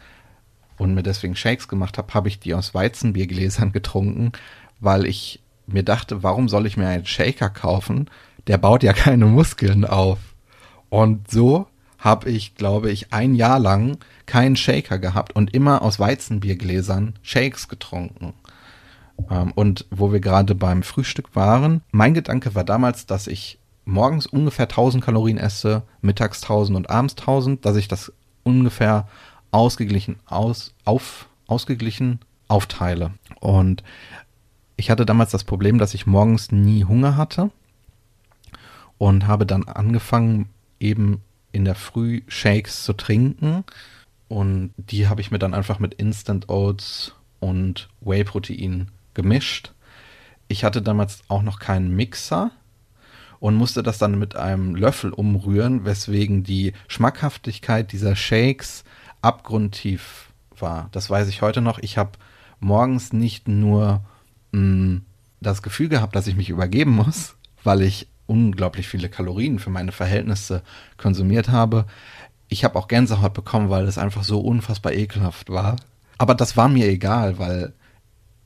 und 0.79 0.93
mir 0.93 1.03
deswegen 1.03 1.36
Shakes 1.36 1.67
gemacht 1.67 1.98
habe, 1.98 2.13
habe 2.13 2.27
ich 2.27 2.39
die 2.39 2.53
aus 2.53 2.74
Weizenbiergläsern 2.74 3.71
getrunken, 3.71 4.31
weil 4.79 5.05
ich 5.05 5.41
mir 5.67 5.83
dachte, 5.83 6.24
warum 6.24 6.50
soll 6.50 6.65
ich 6.65 6.77
mir 6.77 6.88
einen 6.88 7.05
Shaker 7.05 7.50
kaufen? 7.50 8.09
Der 8.48 8.57
baut 8.57 8.81
ja 8.81 8.93
keine 8.93 9.25
Muskeln 9.25 9.86
auf. 9.86 10.19
Und 10.89 11.29
so 11.29 11.67
habe 12.00 12.29
ich, 12.29 12.55
glaube 12.55 12.89
ich, 12.89 13.13
ein 13.13 13.36
Jahr 13.36 13.59
lang 13.59 13.98
keinen 14.25 14.55
Shaker 14.55 14.98
gehabt 14.98 15.36
und 15.36 15.53
immer 15.53 15.81
aus 15.81 16.00
Weizenbiergläsern 16.00 17.15
Shakes 17.21 17.67
getrunken. 17.67 18.33
Ähm, 19.29 19.51
und 19.53 19.86
wo 19.91 20.12
wir 20.12 20.21
gerade 20.21 20.55
beim 20.55 20.81
Frühstück 20.81 21.36
waren, 21.36 21.81
mein 21.91 22.13
Gedanke 22.13 22.55
war 22.55 22.63
damals, 22.63 23.05
dass 23.05 23.27
ich 23.27 23.59
morgens 23.86 24.27
ungefähr 24.27 24.65
1000 24.67 25.03
Kalorien 25.03 25.38
esse, 25.38 25.83
mittags 26.01 26.41
1000 26.43 26.77
und 26.77 26.89
abends 26.89 27.15
1000, 27.17 27.65
dass 27.65 27.75
ich 27.75 27.88
das 27.88 28.13
ungefähr 28.43 29.07
ausgeglichen 29.51 30.18
aus, 30.25 30.74
auf, 30.86 31.27
ausgeglichen 31.48 32.20
aufteile. 32.48 33.13
Und 33.39 33.84
ich 34.75 34.89
hatte 34.89 35.06
damals 35.06 35.32
das 35.32 35.44
Problem, 35.44 35.77
dass 35.77 35.94
ich 35.94 36.08
morgens 36.08 36.51
nie 36.51 36.84
Hunger 36.86 37.18
hatte 37.18 37.51
und 38.98 39.27
habe 39.27 39.46
dann 39.46 39.63
angefangen, 39.63 40.50
eben 40.79 41.22
in 41.51 41.65
der 41.65 41.75
Früh 41.75 42.22
Shakes 42.27 42.84
zu 42.84 42.94
trinken. 42.94 43.63
Und 44.27 44.74
die 44.77 45.08
habe 45.08 45.22
ich 45.22 45.32
mir 45.32 45.39
dann 45.39 45.53
einfach 45.53 45.79
mit 45.79 45.96
Instant 45.96 46.50
Oats 46.50 47.13
und 47.39 47.89
Whey-Protein 48.01 48.89
gemischt. 49.13 49.74
Ich 50.48 50.63
hatte 50.63 50.82
damals 50.82 51.24
auch 51.27 51.41
noch 51.41 51.60
keinen 51.60 51.96
Mixer 51.96 52.51
und 53.39 53.56
musste 53.56 53.84
das 53.84 53.98
dann 53.98 54.20
mit 54.20 54.36
einem 54.36 54.75
Löffel 54.75 55.12
umrühren, 55.12 55.86
weswegen 55.86 56.44
die 56.44 56.74
Schmackhaftigkeit 56.88 57.91
dieser 57.91 58.15
Shakes 58.15 58.84
abgrundtief 59.21 60.31
war. 60.57 60.89
Das 60.91 61.09
weiß 61.09 61.27
ich 61.27 61.41
heute 61.41 61.61
noch. 61.61 61.79
Ich 61.79 61.97
habe 61.97 62.11
morgens 62.59 63.13
nicht 63.13 63.47
nur 63.47 64.01
mh, 64.51 64.59
mm, 64.61 65.05
das 65.41 65.61
Gefühl 65.61 65.89
gehabt, 65.89 66.15
dass 66.15 66.27
ich 66.27 66.35
mich 66.35 66.49
übergeben 66.49 66.91
muss, 66.91 67.35
weil 67.63 67.81
ich 67.81 68.07
unglaublich 68.27 68.88
viele 68.88 69.09
Kalorien 69.09 69.59
für 69.59 69.69
meine 69.69 69.91
Verhältnisse 69.91 70.61
konsumiert 70.97 71.49
habe. 71.49 71.85
Ich 72.47 72.63
habe 72.63 72.77
auch 72.77 72.88
Gänsehaut 72.88 73.33
bekommen, 73.33 73.69
weil 73.69 73.85
es 73.85 73.97
einfach 73.97 74.23
so 74.23 74.39
unfassbar 74.39 74.93
ekelhaft 74.93 75.49
war. 75.49 75.77
Aber 76.17 76.35
das 76.35 76.57
war 76.57 76.67
mir 76.67 76.88
egal, 76.88 77.39
weil 77.39 77.73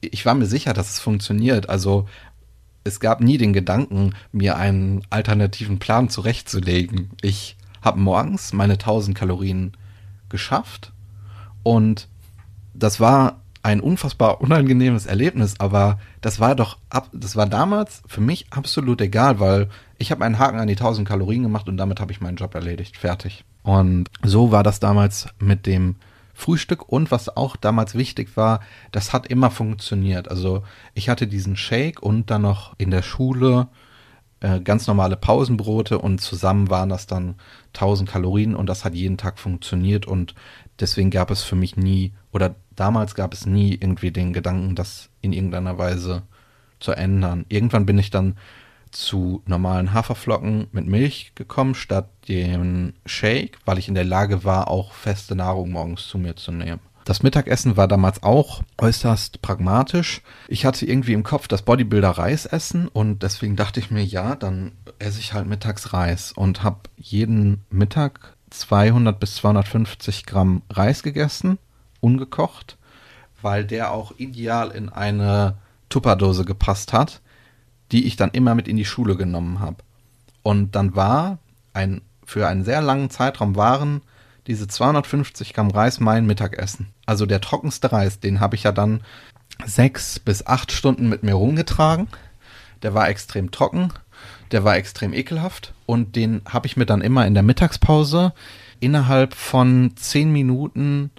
ich 0.01 0.25
war 0.25 0.35
mir 0.35 0.45
sicher, 0.45 0.73
dass 0.73 0.89
es 0.89 0.99
funktioniert. 0.99 1.69
Also 1.69 2.07
es 2.83 2.99
gab 2.99 3.21
nie 3.21 3.37
den 3.37 3.53
Gedanken, 3.53 4.13
mir 4.31 4.57
einen 4.57 5.01
alternativen 5.09 5.79
Plan 5.79 6.09
zurechtzulegen. 6.09 7.11
Ich 7.21 7.55
habe 7.81 7.99
morgens 7.99 8.53
meine 8.53 8.73
1000 8.73 9.17
Kalorien 9.17 9.73
geschafft 10.33 10.91
und 11.61 12.09
das 12.73 12.99
war 12.99 13.39
ein 13.61 13.79
unfassbar 13.79 14.41
unangenehmes 14.41 15.05
Erlebnis, 15.05 15.59
aber 15.59 15.99
das 16.21 16.39
war 16.39 16.55
doch 16.55 16.77
ab, 16.89 17.07
das 17.13 17.37
war 17.37 17.45
damals 17.45 18.01
für 18.07 18.19
mich 18.19 18.47
absolut 18.49 18.99
egal, 18.99 19.39
weil 19.39 19.69
ich 19.97 20.11
habe 20.11 20.25
einen 20.25 20.39
Haken 20.39 20.59
an 20.59 20.67
die 20.67 20.73
1000 20.73 21.07
Kalorien 21.07 21.43
gemacht 21.43 21.69
und 21.69 21.77
damit 21.77 22.01
habe 22.01 22.11
ich 22.11 22.19
meinen 22.19 22.35
Job 22.35 22.55
erledigt, 22.55 22.97
fertig. 22.97 23.45
Und 23.61 24.09
so 24.23 24.51
war 24.51 24.63
das 24.63 24.81
damals 24.81 25.27
mit 25.39 25.65
dem 25.65 25.95
Frühstück 26.33 26.89
und 26.89 27.11
was 27.11 27.37
auch 27.37 27.55
damals 27.55 27.95
wichtig 27.95 28.35
war, 28.35 28.59
das 28.91 29.13
hat 29.13 29.27
immer 29.27 29.51
funktioniert. 29.51 30.29
Also 30.29 30.63
ich 30.93 31.07
hatte 31.07 31.27
diesen 31.27 31.55
Shake 31.55 32.01
und 32.01 32.31
dann 32.31 32.41
noch 32.41 32.73
in 32.79 32.91
der 32.91 33.03
Schule 33.03 33.67
äh, 34.43 34.59
ganz 34.59 34.87
normale 34.87 35.15
Pausenbrote 35.15 35.99
und 35.99 36.19
zusammen 36.19 36.69
waren 36.69 36.89
das 36.89 37.07
dann 37.07 37.35
1000 37.73 38.09
Kalorien 38.09 38.55
und 38.55 38.67
das 38.67 38.83
hat 38.83 38.93
jeden 38.93 39.17
Tag 39.17 39.39
funktioniert 39.39 40.05
und 40.05 40.35
deswegen 40.81 41.11
gab 41.11 41.31
es 41.31 41.43
für 41.43 41.55
mich 41.55 41.77
nie 41.77 42.11
oder 42.33 42.55
damals 42.75 43.15
gab 43.15 43.33
es 43.33 43.45
nie 43.45 43.71
irgendwie 43.79 44.11
den 44.11 44.33
Gedanken, 44.33 44.75
das 44.75 45.09
in 45.21 45.31
irgendeiner 45.31 45.77
Weise 45.77 46.23
zu 46.81 46.91
ändern. 46.91 47.45
Irgendwann 47.47 47.85
bin 47.85 47.97
ich 47.97 48.09
dann 48.09 48.35
zu 48.91 49.41
normalen 49.45 49.93
Haferflocken 49.93 50.67
mit 50.73 50.87
Milch 50.87 51.31
gekommen 51.35 51.73
statt 51.73 52.09
dem 52.27 52.95
Shake, 53.05 53.57
weil 53.63 53.77
ich 53.77 53.87
in 53.87 53.95
der 53.95 54.03
Lage 54.03 54.43
war, 54.43 54.67
auch 54.67 54.91
feste 54.91 55.35
Nahrung 55.35 55.71
morgens 55.71 56.05
zu 56.09 56.17
mir 56.17 56.35
zu 56.35 56.51
nehmen. 56.51 56.81
Das 57.05 57.21
Mittagessen 57.21 57.75
war 57.75 57.87
damals 57.87 58.23
auch 58.23 58.63
äußerst 58.77 59.41
pragmatisch. 59.41 60.21
Ich 60.47 60.65
hatte 60.65 60.85
irgendwie 60.85 61.13
im 61.13 61.23
Kopf 61.23 61.47
das 61.47 61.63
Bodybuilder 61.63 62.11
Reis 62.11 62.45
essen 62.45 62.87
und 62.87 63.23
deswegen 63.23 63.55
dachte 63.55 63.79
ich 63.79 63.91
mir, 63.91 64.03
ja, 64.03 64.35
dann 64.35 64.71
esse 64.99 65.19
ich 65.19 65.33
halt 65.33 65.47
mittags 65.47 65.91
Reis 65.91 66.31
und 66.31 66.63
habe 66.63 66.79
jeden 66.95 67.65
Mittag 67.69 68.35
200 68.51 69.19
bis 69.19 69.35
250 69.35 70.25
Gramm 70.25 70.61
Reis 70.69 71.03
gegessen, 71.03 71.57
ungekocht, 71.99 72.77
weil 73.41 73.65
der 73.65 73.91
auch 73.91 74.13
ideal 74.17 74.71
in 74.71 74.89
eine 74.89 75.57
Tupperdose 75.89 76.45
gepasst 76.45 76.93
hat, 76.93 77.21
die 77.91 78.05
ich 78.05 78.15
dann 78.15 78.31
immer 78.31 78.55
mit 78.55 78.67
in 78.67 78.77
die 78.77 78.85
Schule 78.85 79.17
genommen 79.17 79.59
habe. 79.59 79.77
Und 80.41 80.75
dann 80.75 80.95
war 80.95 81.39
ein 81.73 82.01
für 82.25 82.47
einen 82.47 82.63
sehr 82.63 82.81
langen 82.81 83.09
Zeitraum 83.09 83.57
waren 83.57 84.01
diese 84.47 84.67
250 84.67 85.53
Gramm 85.53 85.71
Reis 85.71 85.99
mein 85.99 86.25
Mittagessen. 86.25 86.87
Also 87.05 87.25
der 87.25 87.41
trockenste 87.41 87.91
Reis, 87.91 88.19
den 88.19 88.39
habe 88.39 88.55
ich 88.55 88.63
ja 88.63 88.71
dann 88.71 89.01
sechs 89.65 90.19
bis 90.19 90.45
acht 90.45 90.71
Stunden 90.71 91.09
mit 91.09 91.23
mir 91.23 91.35
rumgetragen. 91.35 92.07
Der 92.81 92.93
war 92.93 93.07
extrem 93.07 93.51
trocken, 93.51 93.93
der 94.51 94.63
war 94.63 94.75
extrem 94.75 95.13
ekelhaft 95.13 95.73
und 95.85 96.15
den 96.15 96.41
habe 96.49 96.67
ich 96.67 96.75
mir 96.75 96.85
dann 96.85 97.01
immer 97.01 97.25
in 97.25 97.33
der 97.33 97.43
Mittagspause 97.43 98.33
innerhalb 98.79 99.33
von 99.33 99.91
zehn 99.95 100.31
Minuten 100.31 101.09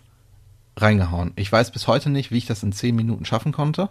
reingehauen. 0.77 1.33
Ich 1.37 1.51
weiß 1.51 1.71
bis 1.71 1.87
heute 1.87 2.11
nicht, 2.11 2.31
wie 2.31 2.39
ich 2.39 2.47
das 2.47 2.63
in 2.63 2.73
zehn 2.73 2.95
Minuten 2.95 3.25
schaffen 3.25 3.53
konnte. 3.53 3.89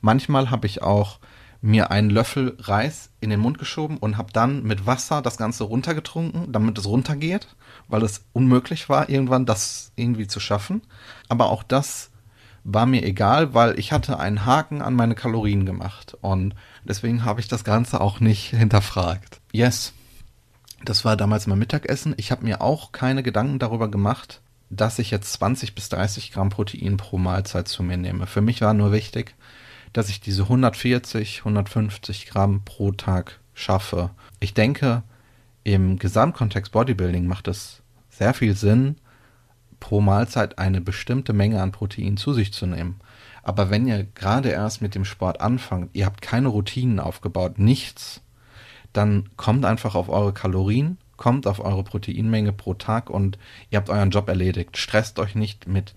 Manchmal 0.00 0.50
habe 0.50 0.66
ich 0.66 0.82
auch 0.82 1.18
mir 1.60 1.90
einen 1.90 2.10
Löffel 2.10 2.56
Reis 2.60 3.10
in 3.20 3.30
den 3.30 3.40
Mund 3.40 3.58
geschoben 3.58 3.96
und 3.98 4.16
habe 4.16 4.32
dann 4.32 4.62
mit 4.62 4.86
Wasser 4.86 5.22
das 5.22 5.36
Ganze 5.36 5.64
runtergetrunken, 5.64 6.52
damit 6.52 6.78
es 6.78 6.86
runtergeht, 6.86 7.48
weil 7.88 8.02
es 8.02 8.24
unmöglich 8.32 8.88
war, 8.88 9.08
irgendwann 9.08 9.46
das 9.46 9.92
irgendwie 9.96 10.28
zu 10.28 10.40
schaffen. 10.40 10.82
Aber 11.28 11.50
auch 11.50 11.62
das 11.62 12.10
war 12.64 12.86
mir 12.86 13.02
egal, 13.02 13.54
weil 13.54 13.78
ich 13.78 13.92
hatte 13.92 14.18
einen 14.18 14.44
Haken 14.44 14.82
an 14.82 14.94
meine 14.94 15.14
Kalorien 15.14 15.66
gemacht 15.66 16.16
und 16.20 16.54
deswegen 16.84 17.24
habe 17.24 17.40
ich 17.40 17.48
das 17.48 17.64
Ganze 17.64 18.00
auch 18.00 18.20
nicht 18.20 18.50
hinterfragt. 18.50 19.40
Yes, 19.52 19.94
Das 20.84 21.04
war 21.04 21.16
damals 21.16 21.46
mein 21.48 21.58
Mittagessen. 21.58 22.14
Ich 22.18 22.30
habe 22.30 22.44
mir 22.44 22.60
auch 22.60 22.92
keine 22.92 23.24
Gedanken 23.24 23.58
darüber 23.58 23.90
gemacht, 23.90 24.42
dass 24.70 24.98
ich 24.98 25.10
jetzt 25.10 25.32
20 25.32 25.74
bis 25.74 25.88
30 25.88 26.30
Gramm 26.30 26.50
Protein 26.50 26.98
pro 26.98 27.18
Mahlzeit 27.18 27.66
zu 27.68 27.82
mir 27.82 27.96
nehme. 27.96 28.26
Für 28.26 28.42
mich 28.42 28.60
war 28.60 28.74
nur 28.74 28.92
wichtig, 28.92 29.34
dass 29.92 30.08
ich 30.08 30.20
diese 30.20 30.44
140, 30.44 31.40
150 31.40 32.26
Gramm 32.26 32.62
pro 32.64 32.92
Tag 32.92 33.40
schaffe. 33.54 34.10
Ich 34.40 34.54
denke, 34.54 35.02
im 35.64 35.98
Gesamtkontext 35.98 36.72
Bodybuilding 36.72 37.26
macht 37.26 37.48
es 37.48 37.82
sehr 38.10 38.34
viel 38.34 38.54
Sinn, 38.54 38.96
pro 39.80 40.00
Mahlzeit 40.00 40.58
eine 40.58 40.80
bestimmte 40.80 41.32
Menge 41.32 41.62
an 41.62 41.72
Protein 41.72 42.16
zu 42.16 42.32
sich 42.32 42.52
zu 42.52 42.66
nehmen. 42.66 43.00
Aber 43.42 43.70
wenn 43.70 43.86
ihr 43.86 44.04
gerade 44.04 44.50
erst 44.50 44.82
mit 44.82 44.94
dem 44.94 45.04
Sport 45.04 45.40
anfangt, 45.40 45.90
ihr 45.94 46.06
habt 46.06 46.20
keine 46.20 46.48
Routinen 46.48 47.00
aufgebaut, 47.00 47.58
nichts, 47.58 48.20
dann 48.92 49.28
kommt 49.36 49.64
einfach 49.64 49.94
auf 49.94 50.08
eure 50.08 50.32
Kalorien, 50.32 50.98
kommt 51.16 51.46
auf 51.46 51.60
eure 51.60 51.84
Proteinmenge 51.84 52.52
pro 52.52 52.74
Tag 52.74 53.10
und 53.10 53.38
ihr 53.70 53.78
habt 53.78 53.90
euren 53.90 54.10
Job 54.10 54.28
erledigt. 54.28 54.76
Stresst 54.76 55.18
euch 55.18 55.34
nicht 55.34 55.66
mit 55.66 55.94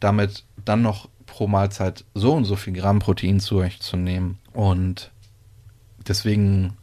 damit 0.00 0.44
dann 0.64 0.82
noch 0.82 1.08
pro 1.26 1.46
Mahlzeit 1.46 2.04
so 2.14 2.32
und 2.32 2.44
so 2.44 2.56
viel 2.56 2.72
Gramm 2.72 2.98
Protein 2.98 3.40
zu 3.40 3.56
euch 3.56 3.80
zu 3.80 3.96
nehmen. 3.96 4.38
Und 4.52 5.10
deswegen, 6.06 6.76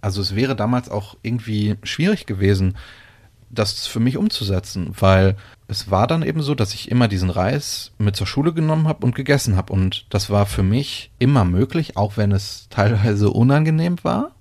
also 0.00 0.20
es 0.20 0.34
wäre 0.34 0.56
damals 0.56 0.88
auch 0.88 1.16
irgendwie 1.22 1.76
schwierig 1.82 2.26
gewesen, 2.26 2.76
das 3.50 3.86
für 3.86 4.00
mich 4.00 4.16
umzusetzen, 4.16 4.90
weil 4.98 5.36
es 5.68 5.90
war 5.90 6.06
dann 6.06 6.22
eben 6.22 6.42
so, 6.42 6.54
dass 6.54 6.74
ich 6.74 6.90
immer 6.90 7.08
diesen 7.08 7.30
Reis 7.30 7.92
mit 7.98 8.16
zur 8.16 8.26
Schule 8.26 8.52
genommen 8.52 8.88
habe 8.88 9.04
und 9.04 9.14
gegessen 9.14 9.56
habe. 9.56 9.72
Und 9.72 10.06
das 10.10 10.30
war 10.30 10.46
für 10.46 10.62
mich 10.62 11.10
immer 11.18 11.44
möglich, 11.44 11.96
auch 11.96 12.16
wenn 12.16 12.32
es 12.32 12.68
teilweise 12.70 13.30
unangenehm 13.30 13.96
war. 14.02 14.35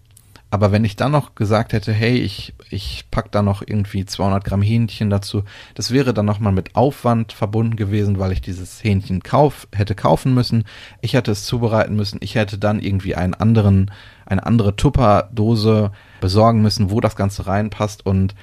Aber 0.55 0.71
wenn 0.71 0.85
ich 0.85 0.95
dann 0.95 1.11
noch 1.11 1.35
gesagt 1.35 1.73
hätte, 1.73 1.91
hey, 1.91 2.17
ich, 2.17 2.53
ich 2.69 3.03
pack 3.11 3.29
da 3.29 3.41
noch 3.41 3.61
irgendwie 3.61 4.05
200 4.05 4.41
Gramm 4.41 4.61
Hähnchen 4.61 5.09
dazu, 5.09 5.43
das 5.73 5.91
wäre 5.91 6.13
dann 6.13 6.25
nochmal 6.25 6.53
mit 6.53 6.77
Aufwand 6.77 7.33
verbunden 7.33 7.75
gewesen, 7.75 8.19
weil 8.19 8.31
ich 8.31 8.39
dieses 8.39 8.81
Hähnchen 8.81 9.21
kauf, 9.21 9.67
hätte 9.75 9.95
kaufen 9.95 10.33
müssen. 10.33 10.63
Ich 11.01 11.11
hätte 11.11 11.31
es 11.31 11.43
zubereiten 11.43 11.97
müssen. 11.97 12.19
Ich 12.21 12.35
hätte 12.35 12.57
dann 12.57 12.79
irgendwie 12.79 13.15
einen 13.15 13.33
anderen, 13.33 13.91
eine 14.25 14.45
andere 14.45 14.77
Tupperdose 14.77 15.91
besorgen 16.21 16.61
müssen, 16.61 16.89
wo 16.89 17.01
das 17.01 17.17
Ganze 17.17 17.47
reinpasst. 17.47 18.05
Und 18.05 18.33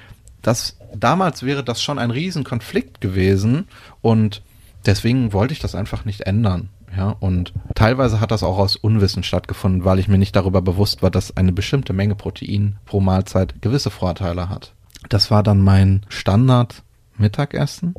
das, 0.43 0.77
damals 0.95 1.41
wäre 1.41 1.63
das 1.63 1.81
schon 1.81 1.97
ein 1.97 2.11
Riesenkonflikt 2.11 3.01
gewesen. 3.01 3.67
Und 4.03 4.43
deswegen 4.85 5.33
wollte 5.33 5.53
ich 5.53 5.59
das 5.59 5.73
einfach 5.73 6.05
nicht 6.05 6.21
ändern. 6.21 6.69
Ja, 6.95 7.15
und 7.19 7.53
teilweise 7.73 8.19
hat 8.19 8.31
das 8.31 8.43
auch 8.43 8.59
aus 8.59 8.75
Unwissen 8.75 9.23
stattgefunden, 9.23 9.83
weil 9.83 9.99
ich 9.99 10.07
mir 10.07 10.19
nicht 10.19 10.35
darüber 10.35 10.61
bewusst 10.61 11.01
war, 11.01 11.09
dass 11.09 11.35
eine 11.35 11.51
bestimmte 11.51 11.91
Menge 11.91 12.15
Protein 12.15 12.77
pro 12.85 12.99
Mahlzeit 12.99 13.61
gewisse 13.61 13.89
Vorteile 13.89 14.49
hat. 14.49 14.73
Das 15.09 15.31
war 15.31 15.41
dann 15.41 15.61
mein 15.61 16.05
Standard 16.07 16.83
Mittagessen. 17.17 17.95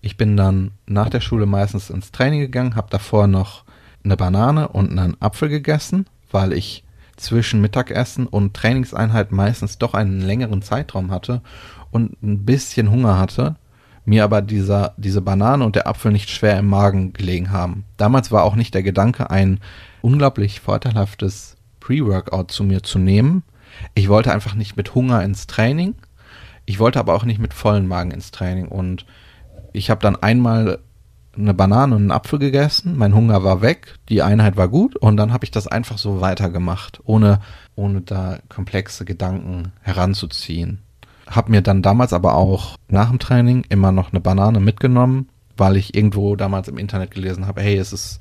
Ich 0.00 0.16
bin 0.16 0.36
dann 0.36 0.72
nach 0.86 1.10
der 1.10 1.20
Schule 1.20 1.46
meistens 1.46 1.90
ins 1.90 2.12
Training 2.12 2.40
gegangen, 2.40 2.76
habe 2.76 2.88
davor 2.90 3.26
noch 3.26 3.64
eine 4.04 4.16
Banane 4.16 4.68
und 4.68 4.90
einen 4.98 5.20
Apfel 5.20 5.48
gegessen, 5.48 6.06
weil 6.30 6.52
ich 6.52 6.84
zwischen 7.16 7.60
Mittagessen 7.60 8.26
und 8.26 8.54
Trainingseinheit 8.54 9.32
meistens 9.32 9.78
doch 9.78 9.94
einen 9.94 10.20
längeren 10.20 10.62
Zeitraum 10.62 11.10
hatte 11.10 11.42
und 11.90 12.20
ein 12.22 12.44
bisschen 12.44 12.90
Hunger 12.90 13.18
hatte 13.18 13.56
mir 14.04 14.24
aber 14.24 14.42
dieser, 14.42 14.94
diese 14.96 15.20
Banane 15.20 15.64
und 15.64 15.76
der 15.76 15.86
Apfel 15.86 16.12
nicht 16.12 16.30
schwer 16.30 16.58
im 16.58 16.66
Magen 16.66 17.12
gelegen 17.12 17.50
haben. 17.50 17.84
Damals 17.96 18.32
war 18.32 18.44
auch 18.44 18.56
nicht 18.56 18.74
der 18.74 18.82
Gedanke, 18.82 19.30
ein 19.30 19.60
unglaublich 20.00 20.60
vorteilhaftes 20.60 21.56
Pre-Workout 21.80 22.50
zu 22.50 22.64
mir 22.64 22.82
zu 22.82 22.98
nehmen. 22.98 23.42
Ich 23.94 24.08
wollte 24.08 24.32
einfach 24.32 24.54
nicht 24.54 24.76
mit 24.76 24.94
Hunger 24.94 25.22
ins 25.22 25.46
Training. 25.46 25.94
Ich 26.64 26.78
wollte 26.78 26.98
aber 26.98 27.14
auch 27.14 27.24
nicht 27.24 27.40
mit 27.40 27.54
vollen 27.54 27.86
Magen 27.86 28.10
ins 28.10 28.30
Training. 28.30 28.68
Und 28.68 29.06
ich 29.72 29.90
habe 29.90 30.00
dann 30.00 30.16
einmal 30.16 30.78
eine 31.36 31.54
Banane 31.54 31.94
und 31.94 32.02
einen 32.02 32.10
Apfel 32.10 32.38
gegessen. 32.38 32.96
Mein 32.96 33.14
Hunger 33.14 33.42
war 33.42 33.62
weg, 33.62 33.98
die 34.08 34.22
Einheit 34.22 34.56
war 34.56 34.68
gut 34.68 34.96
und 34.96 35.16
dann 35.16 35.32
habe 35.32 35.44
ich 35.44 35.50
das 35.50 35.66
einfach 35.66 35.98
so 35.98 36.20
weitergemacht, 36.20 37.00
ohne, 37.04 37.40
ohne 37.74 38.02
da 38.02 38.38
komplexe 38.48 39.04
Gedanken 39.04 39.72
heranzuziehen. 39.80 40.82
Hab 41.26 41.48
mir 41.48 41.62
dann 41.62 41.82
damals 41.82 42.12
aber 42.12 42.34
auch 42.34 42.76
nach 42.88 43.10
dem 43.10 43.18
Training 43.18 43.64
immer 43.68 43.92
noch 43.92 44.12
eine 44.12 44.20
Banane 44.20 44.60
mitgenommen, 44.60 45.28
weil 45.56 45.76
ich 45.76 45.94
irgendwo 45.94 46.36
damals 46.36 46.68
im 46.68 46.78
Internet 46.78 47.12
gelesen 47.12 47.46
habe, 47.46 47.62
hey, 47.62 47.76
es 47.76 47.92
ist, 47.92 48.20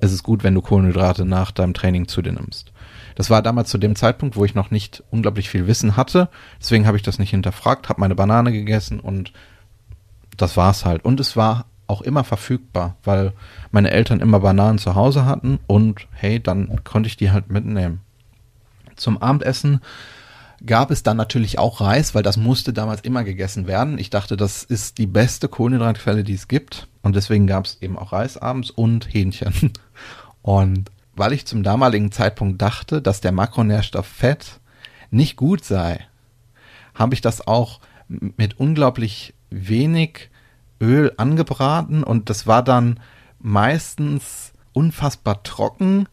es 0.00 0.12
ist 0.12 0.22
gut, 0.22 0.44
wenn 0.44 0.54
du 0.54 0.62
Kohlenhydrate 0.62 1.24
nach 1.24 1.50
deinem 1.50 1.74
Training 1.74 2.08
zu 2.08 2.22
dir 2.22 2.32
nimmst. 2.32 2.72
Das 3.14 3.28
war 3.30 3.42
damals 3.42 3.68
zu 3.70 3.78
dem 3.78 3.96
Zeitpunkt, 3.96 4.36
wo 4.36 4.44
ich 4.44 4.54
noch 4.54 4.70
nicht 4.70 5.02
unglaublich 5.10 5.50
viel 5.50 5.66
Wissen 5.66 5.96
hatte. 5.96 6.28
Deswegen 6.60 6.86
habe 6.86 6.96
ich 6.96 7.02
das 7.02 7.18
nicht 7.18 7.30
hinterfragt, 7.30 7.88
habe 7.88 8.00
meine 8.00 8.14
Banane 8.14 8.52
gegessen 8.52 9.00
und 9.00 9.32
das 10.36 10.56
war's 10.56 10.84
halt. 10.84 11.04
Und 11.04 11.20
es 11.20 11.36
war 11.36 11.66
auch 11.86 12.02
immer 12.02 12.24
verfügbar, 12.24 12.96
weil 13.02 13.32
meine 13.72 13.90
Eltern 13.90 14.20
immer 14.20 14.40
Bananen 14.40 14.78
zu 14.78 14.94
Hause 14.94 15.26
hatten 15.26 15.58
und 15.66 16.06
hey, 16.12 16.40
dann 16.40 16.82
konnte 16.84 17.08
ich 17.08 17.16
die 17.16 17.30
halt 17.30 17.50
mitnehmen. 17.50 18.00
Zum 18.96 19.18
Abendessen 19.18 19.80
gab 20.64 20.90
es 20.90 21.02
dann 21.02 21.16
natürlich 21.16 21.58
auch 21.58 21.80
Reis, 21.80 22.14
weil 22.14 22.22
das 22.22 22.36
musste 22.36 22.72
damals 22.72 23.00
immer 23.00 23.24
gegessen 23.24 23.66
werden. 23.66 23.98
Ich 23.98 24.10
dachte, 24.10 24.36
das 24.36 24.62
ist 24.62 24.98
die 24.98 25.06
beste 25.06 25.48
Kohlenhydratquelle, 25.48 26.24
die 26.24 26.34
es 26.34 26.48
gibt. 26.48 26.88
Und 27.02 27.16
deswegen 27.16 27.46
gab 27.46 27.64
es 27.64 27.78
eben 27.80 27.98
auch 27.98 28.12
Reis 28.12 28.36
abends 28.36 28.70
und 28.70 29.12
Hähnchen. 29.12 29.72
Und 30.42 30.90
weil 31.14 31.34
ich 31.34 31.46
zum 31.46 31.62
damaligen 31.62 32.12
Zeitpunkt 32.12 32.62
dachte, 32.62 33.02
dass 33.02 33.20
der 33.20 33.32
Makronährstoff 33.32 34.06
Fett 34.06 34.60
nicht 35.10 35.36
gut 35.36 35.64
sei, 35.64 36.06
habe 36.94 37.14
ich 37.14 37.20
das 37.20 37.46
auch 37.46 37.80
mit 38.08 38.58
unglaublich 38.58 39.34
wenig 39.50 40.30
Öl 40.80 41.12
angebraten 41.18 42.02
und 42.02 42.30
das 42.30 42.46
war 42.46 42.64
dann 42.64 43.00
meistens 43.38 44.52
unfassbar 44.72 45.42
trocken 45.42 46.08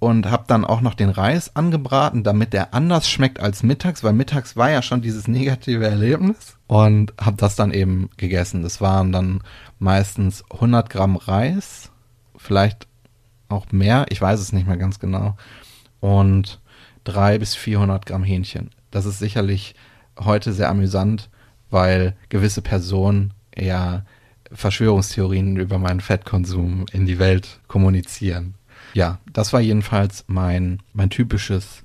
und 0.00 0.30
habe 0.30 0.44
dann 0.46 0.64
auch 0.64 0.80
noch 0.80 0.94
den 0.94 1.10
Reis 1.10 1.54
angebraten, 1.54 2.24
damit 2.24 2.54
der 2.54 2.74
anders 2.74 3.08
schmeckt 3.08 3.38
als 3.38 3.62
mittags, 3.62 4.02
weil 4.02 4.14
mittags 4.14 4.56
war 4.56 4.70
ja 4.70 4.80
schon 4.82 5.02
dieses 5.02 5.28
negative 5.28 5.86
Erlebnis 5.86 6.56
und 6.66 7.12
habe 7.20 7.36
das 7.36 7.54
dann 7.54 7.70
eben 7.70 8.08
gegessen. 8.16 8.62
Das 8.62 8.80
waren 8.80 9.12
dann 9.12 9.42
meistens 9.78 10.42
100 10.50 10.88
Gramm 10.88 11.16
Reis, 11.16 11.92
vielleicht 12.34 12.88
auch 13.50 13.70
mehr, 13.72 14.06
ich 14.08 14.20
weiß 14.20 14.40
es 14.40 14.52
nicht 14.54 14.66
mehr 14.66 14.78
ganz 14.78 14.98
genau, 15.00 15.36
und 16.00 16.60
300 17.04 17.38
bis 17.38 17.54
400 17.54 18.06
Gramm 18.06 18.24
Hähnchen. 18.24 18.70
Das 18.90 19.04
ist 19.04 19.18
sicherlich 19.18 19.74
heute 20.18 20.54
sehr 20.54 20.70
amüsant, 20.70 21.28
weil 21.68 22.16
gewisse 22.30 22.62
Personen 22.62 23.34
ja 23.56 24.06
Verschwörungstheorien 24.50 25.56
über 25.56 25.78
meinen 25.78 26.00
Fettkonsum 26.00 26.86
in 26.90 27.04
die 27.04 27.18
Welt 27.18 27.60
kommunizieren. 27.68 28.54
Ja, 28.94 29.18
das 29.32 29.52
war 29.52 29.60
jedenfalls 29.60 30.24
mein, 30.26 30.82
mein 30.92 31.10
typisches 31.10 31.84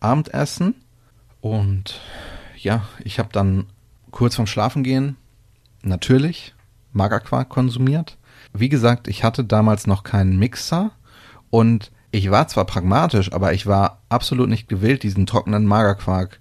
Abendessen. 0.00 0.74
Und 1.40 2.00
ja, 2.56 2.88
ich 3.04 3.18
habe 3.18 3.30
dann 3.32 3.66
kurz 4.10 4.36
vorm 4.36 4.46
Schlafengehen 4.46 5.16
natürlich 5.82 6.54
Magerquark 6.92 7.48
konsumiert. 7.48 8.16
Wie 8.52 8.68
gesagt, 8.68 9.08
ich 9.08 9.24
hatte 9.24 9.44
damals 9.44 9.86
noch 9.86 10.02
keinen 10.02 10.38
Mixer 10.38 10.90
und 11.50 11.92
ich 12.10 12.30
war 12.30 12.48
zwar 12.48 12.64
pragmatisch, 12.64 13.32
aber 13.32 13.52
ich 13.52 13.66
war 13.66 14.00
absolut 14.08 14.48
nicht 14.48 14.68
gewillt, 14.68 15.02
diesen 15.02 15.26
trockenen 15.26 15.66
Magerquark 15.66 16.40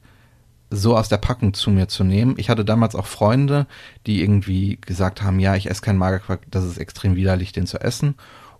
so 0.70 0.98
aus 0.98 1.10
der 1.10 1.18
Packung 1.18 1.54
zu 1.54 1.72
mir 1.72 1.88
zu 1.88 2.04
nehmen. 2.04 2.36
Ich 2.38 2.50
hatte 2.50 2.66
damals 2.66 2.96
auch 2.96 3.06
Freunde, 3.06 3.68
die 4.06 4.22
irgendwie 4.22 4.78
gesagt 4.82 5.22
haben, 5.22 5.40
ja, 5.40 5.56
ich 5.56 5.70
esse 5.70 5.82
keinen 5.82 5.98
Magerquark, 5.98 6.42
das 6.50 6.66
ist 6.66 6.78
extrem 6.78 7.16
widerlich, 7.16 7.52
den 7.52 7.68
zu 7.68 7.80
essen. 7.80 8.16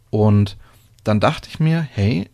Und 0.10 0.58
dann 1.08 1.20
dachte 1.20 1.50
ich 1.50 1.60
mir, 1.60 1.82
hey, 1.82 2.30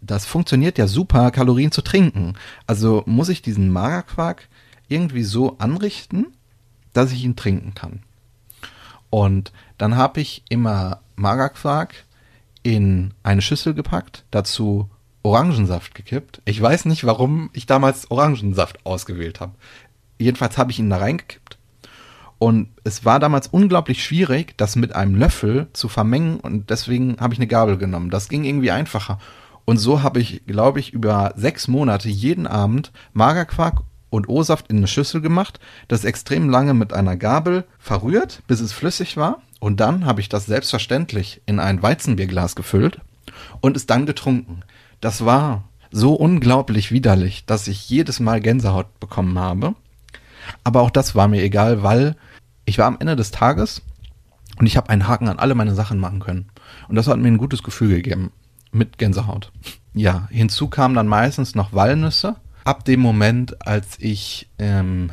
das 0.00 0.26
funktioniert 0.26 0.78
ja 0.78 0.86
super, 0.86 1.30
Kalorien 1.30 1.72
zu 1.72 1.82
trinken. 1.82 2.34
Also 2.66 3.02
muss 3.06 3.28
ich 3.28 3.42
diesen 3.42 3.70
Magerquark 3.70 4.48
irgendwie 4.88 5.22
so 5.22 5.58
anrichten, 5.58 6.26
dass 6.92 7.12
ich 7.12 7.24
ihn 7.24 7.36
trinken 7.36 7.74
kann. 7.74 8.02
Und 9.10 9.52
dann 9.78 9.96
habe 9.96 10.20
ich 10.20 10.42
immer 10.48 11.00
Magerquark 11.16 12.04
in 12.62 13.12
eine 13.22 13.42
Schüssel 13.42 13.74
gepackt, 13.74 14.24
dazu 14.30 14.88
Orangensaft 15.22 15.94
gekippt. 15.94 16.42
Ich 16.44 16.60
weiß 16.60 16.86
nicht, 16.86 17.04
warum 17.04 17.50
ich 17.52 17.66
damals 17.66 18.10
Orangensaft 18.10 18.84
ausgewählt 18.84 19.40
habe. 19.40 19.52
Jedenfalls 20.18 20.58
habe 20.58 20.72
ich 20.72 20.78
ihn 20.78 20.90
da 20.90 20.96
reingekippt 20.96 21.58
und 22.42 22.70
es 22.82 23.04
war 23.04 23.20
damals 23.20 23.46
unglaublich 23.46 24.02
schwierig, 24.02 24.58
das 24.58 24.74
mit 24.74 24.96
einem 24.96 25.14
Löffel 25.14 25.68
zu 25.74 25.88
vermengen 25.88 26.40
und 26.40 26.70
deswegen 26.70 27.18
habe 27.20 27.34
ich 27.34 27.38
eine 27.38 27.46
Gabel 27.46 27.78
genommen. 27.78 28.10
Das 28.10 28.28
ging 28.28 28.42
irgendwie 28.42 28.72
einfacher. 28.72 29.20
Und 29.64 29.76
so 29.76 30.02
habe 30.02 30.18
ich, 30.18 30.44
glaube 30.44 30.80
ich, 30.80 30.92
über 30.92 31.34
sechs 31.36 31.68
Monate 31.68 32.08
jeden 32.08 32.48
Abend 32.48 32.90
Magerquark 33.12 33.82
und 34.10 34.28
O-Saft 34.28 34.68
in 34.70 34.78
eine 34.78 34.88
Schüssel 34.88 35.20
gemacht, 35.20 35.60
das 35.86 36.04
extrem 36.04 36.50
lange 36.50 36.74
mit 36.74 36.92
einer 36.92 37.16
Gabel 37.16 37.62
verrührt, 37.78 38.42
bis 38.48 38.58
es 38.58 38.72
flüssig 38.72 39.16
war. 39.16 39.40
Und 39.60 39.78
dann 39.78 40.04
habe 40.04 40.20
ich 40.20 40.28
das 40.28 40.46
selbstverständlich 40.46 41.42
in 41.46 41.60
ein 41.60 41.80
Weizenbierglas 41.80 42.56
gefüllt 42.56 42.98
und 43.60 43.76
es 43.76 43.86
dann 43.86 44.04
getrunken. 44.04 44.62
Das 45.00 45.24
war 45.24 45.62
so 45.92 46.14
unglaublich 46.14 46.90
widerlich, 46.90 47.46
dass 47.46 47.68
ich 47.68 47.88
jedes 47.88 48.18
Mal 48.18 48.40
Gänsehaut 48.40 48.98
bekommen 48.98 49.38
habe. 49.38 49.76
Aber 50.64 50.80
auch 50.80 50.90
das 50.90 51.14
war 51.14 51.28
mir 51.28 51.44
egal, 51.44 51.84
weil 51.84 52.16
ich 52.64 52.78
war 52.78 52.86
am 52.86 52.98
Ende 53.00 53.16
des 53.16 53.30
Tages 53.30 53.82
und 54.58 54.66
ich 54.66 54.76
habe 54.76 54.90
einen 54.90 55.08
Haken 55.08 55.28
an 55.28 55.38
alle 55.38 55.54
meine 55.54 55.74
Sachen 55.74 55.98
machen 55.98 56.20
können. 56.20 56.48
Und 56.88 56.96
das 56.96 57.08
hat 57.08 57.18
mir 57.18 57.28
ein 57.28 57.38
gutes 57.38 57.62
Gefühl 57.62 57.88
gegeben. 57.96 58.32
Mit 58.70 58.96
Gänsehaut. 58.96 59.52
Ja, 59.92 60.28
hinzu 60.30 60.68
kamen 60.68 60.94
dann 60.94 61.06
meistens 61.06 61.54
noch 61.54 61.72
Walnüsse. 61.72 62.36
Ab 62.64 62.84
dem 62.84 63.00
Moment, 63.00 63.66
als 63.66 63.98
ich 63.98 64.48
ähm, 64.58 65.10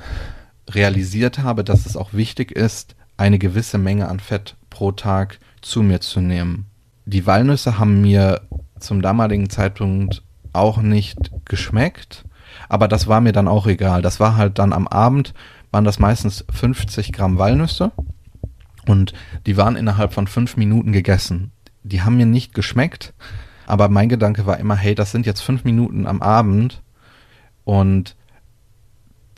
realisiert 0.70 1.40
habe, 1.40 1.64
dass 1.64 1.86
es 1.86 1.98
auch 1.98 2.14
wichtig 2.14 2.52
ist, 2.52 2.96
eine 3.18 3.40
gewisse 3.40 3.78
Menge 3.78 4.08
an 4.08 4.20
Fett 4.20 4.56
pro 4.70 4.92
Tag 4.92 5.40
zu 5.62 5.84
mir 5.84 6.00
zu 6.00 6.22
nehmen. 6.22 6.68
Die 7.06 7.26
Walnüsse 7.26 7.80
haben 7.80 8.02
mir 8.02 8.42
zum 8.80 9.02
damaligen 9.02 9.50
Zeitpunkt 9.50 10.24
auch 10.54 10.78
nicht 10.78 11.32
geschmeckt, 11.46 12.24
aber 12.70 12.88
das 12.88 13.08
war 13.08 13.20
mir 13.20 13.34
dann 13.34 13.48
auch 13.48 13.68
egal. 13.68 14.02
Das 14.02 14.20
war 14.20 14.38
halt 14.38 14.60
dann 14.60 14.72
am 14.72 14.88
Abend, 14.88 15.34
waren 15.72 15.84
das 15.84 16.00
meistens 16.00 16.46
50 16.52 17.12
Gramm 17.12 17.38
Walnüsse 17.38 17.92
und 18.86 19.14
die 19.46 19.58
waren 19.58 19.76
innerhalb 19.76 20.14
von 20.14 20.28
fünf 20.28 20.56
Minuten 20.56 20.94
gegessen. 20.94 21.52
Die 21.84 22.04
haben 22.04 22.18
mir 22.18 22.26
nicht 22.26 22.54
geschmeckt, 22.54 23.14
aber 23.66 23.90
mein 23.90 24.08
Gedanke 24.08 24.46
war 24.46 24.58
immer, 24.58 24.76
hey, 24.76 24.96
das 24.96 25.12
sind 25.12 25.26
jetzt 25.26 25.42
fünf 25.42 25.64
Minuten 25.64 26.08
am 26.08 26.22
Abend 26.22 26.82
und 27.66 28.16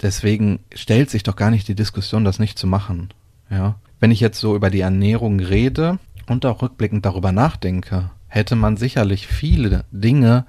deswegen 0.01 0.59
stellt 0.75 1.09
sich 1.09 1.23
doch 1.23 1.35
gar 1.35 1.51
nicht 1.51 1.67
die 1.67 1.75
Diskussion, 1.75 2.25
das 2.25 2.39
nicht 2.39 2.59
zu 2.59 2.67
machen. 2.67 3.09
Ja. 3.49 3.75
Wenn 3.99 4.11
ich 4.11 4.19
jetzt 4.19 4.39
so 4.39 4.55
über 4.55 4.69
die 4.69 4.79
Ernährung 4.81 5.39
rede 5.39 5.99
und 6.27 6.45
auch 6.45 6.61
rückblickend 6.61 7.05
darüber 7.05 7.31
nachdenke, 7.31 8.09
hätte 8.27 8.55
man 8.55 8.77
sicherlich 8.77 9.27
viele 9.27 9.85
Dinge 9.91 10.45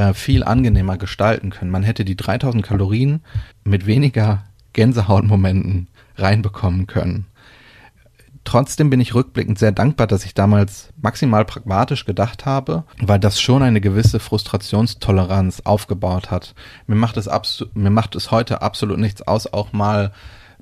äh, 0.00 0.14
viel 0.14 0.44
angenehmer 0.44 0.96
gestalten 0.96 1.50
können. 1.50 1.70
Man 1.70 1.82
hätte 1.82 2.06
die 2.06 2.16
3000 2.16 2.64
Kalorien 2.64 3.22
mit 3.64 3.84
weniger 3.84 4.44
Gänsehautmomenten 4.72 5.88
reinbekommen 6.16 6.86
können. 6.86 7.26
Trotzdem 8.44 8.88
bin 8.88 9.00
ich 9.00 9.14
rückblickend 9.14 9.58
sehr 9.58 9.72
dankbar, 9.72 10.06
dass 10.06 10.24
ich 10.24 10.32
damals 10.32 10.88
maximal 11.02 11.44
pragmatisch 11.44 12.06
gedacht 12.06 12.46
habe, 12.46 12.84
weil 12.98 13.20
das 13.20 13.38
schon 13.38 13.62
eine 13.62 13.82
gewisse 13.82 14.20
Frustrationstoleranz 14.20 15.60
aufgebaut 15.64 16.30
hat. 16.30 16.54
Mir 16.86 16.96
macht 16.96 17.18
es, 17.18 17.28
mir 17.74 17.90
macht 17.90 18.16
es 18.16 18.30
heute 18.30 18.62
absolut 18.62 18.98
nichts 18.98 19.20
aus, 19.20 19.52
auch 19.52 19.74
mal 19.74 20.12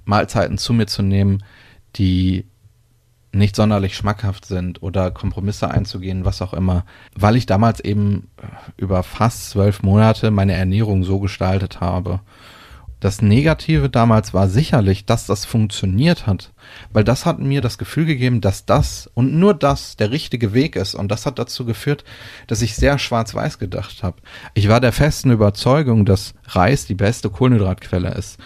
Mahlzeiten 0.05 0.59
zu 0.59 0.73
mir 0.73 0.87
zu 0.87 1.03
nehmen, 1.03 1.45
die 1.95 2.45
nicht 3.33 3.57
sonderlich 3.57 3.97
schmackhaft 3.97 4.47
sind 4.47 4.83
oder 4.83 5.11
Kompromisse 5.11 5.71
einzugehen, 5.71 6.25
was 6.25 6.43
auch 6.43 6.55
immer, 6.55 6.85
weil 7.15 7.37
ich 7.37 7.47
damals 7.47 7.81
eben 7.81 8.29
äh, 8.39 8.47
über 8.77 9.03
fast 9.03 9.51
zwölf 9.51 9.83
Monate 9.83 10.31
meine 10.31 10.55
Ernährung 10.55 11.05
so 11.05 11.21
gestaltet 11.21 11.81
habe. 11.81 12.21
Das 13.01 13.23
Negative 13.23 13.89
damals 13.89 14.35
war 14.35 14.49
sicherlich, 14.49 15.07
dass 15.07 15.27
das 15.27 15.45
funktioniert 15.45 16.27
hat, 16.27 16.53
weil 16.93 17.05
das 17.05 17.27
hat 17.27 17.39
mir 17.39 17.61
das 17.61 17.79
Gefühl 17.79 18.07
gegeben, 18.07 18.41
dass 18.41 18.67
das 18.67 19.09
und 19.15 19.39
nur 19.39 19.55
das 19.55 19.97
der 19.97 20.11
richtige 20.11 20.53
Weg 20.53 20.75
ist 20.75 20.97
und 20.97 21.09
das 21.09 21.25
hat 21.25 21.39
dazu 21.39 21.65
geführt, 21.65 22.03
dass 22.49 22.61
ich 22.61 22.75
sehr 22.75 22.99
schwarz-weiß 22.99 23.61
gedacht 23.61 24.03
habe. 24.03 24.17
Ich 24.55 24.69
war 24.69 24.81
der 24.81 24.93
festen 24.93 25.31
Überzeugung, 25.31 26.07
dass 26.07 26.35
Reis 26.47 26.87
die 26.87 26.97
beste 26.97 27.31
Kohlenhydratquelle 27.31 28.13
ist. 28.15 28.39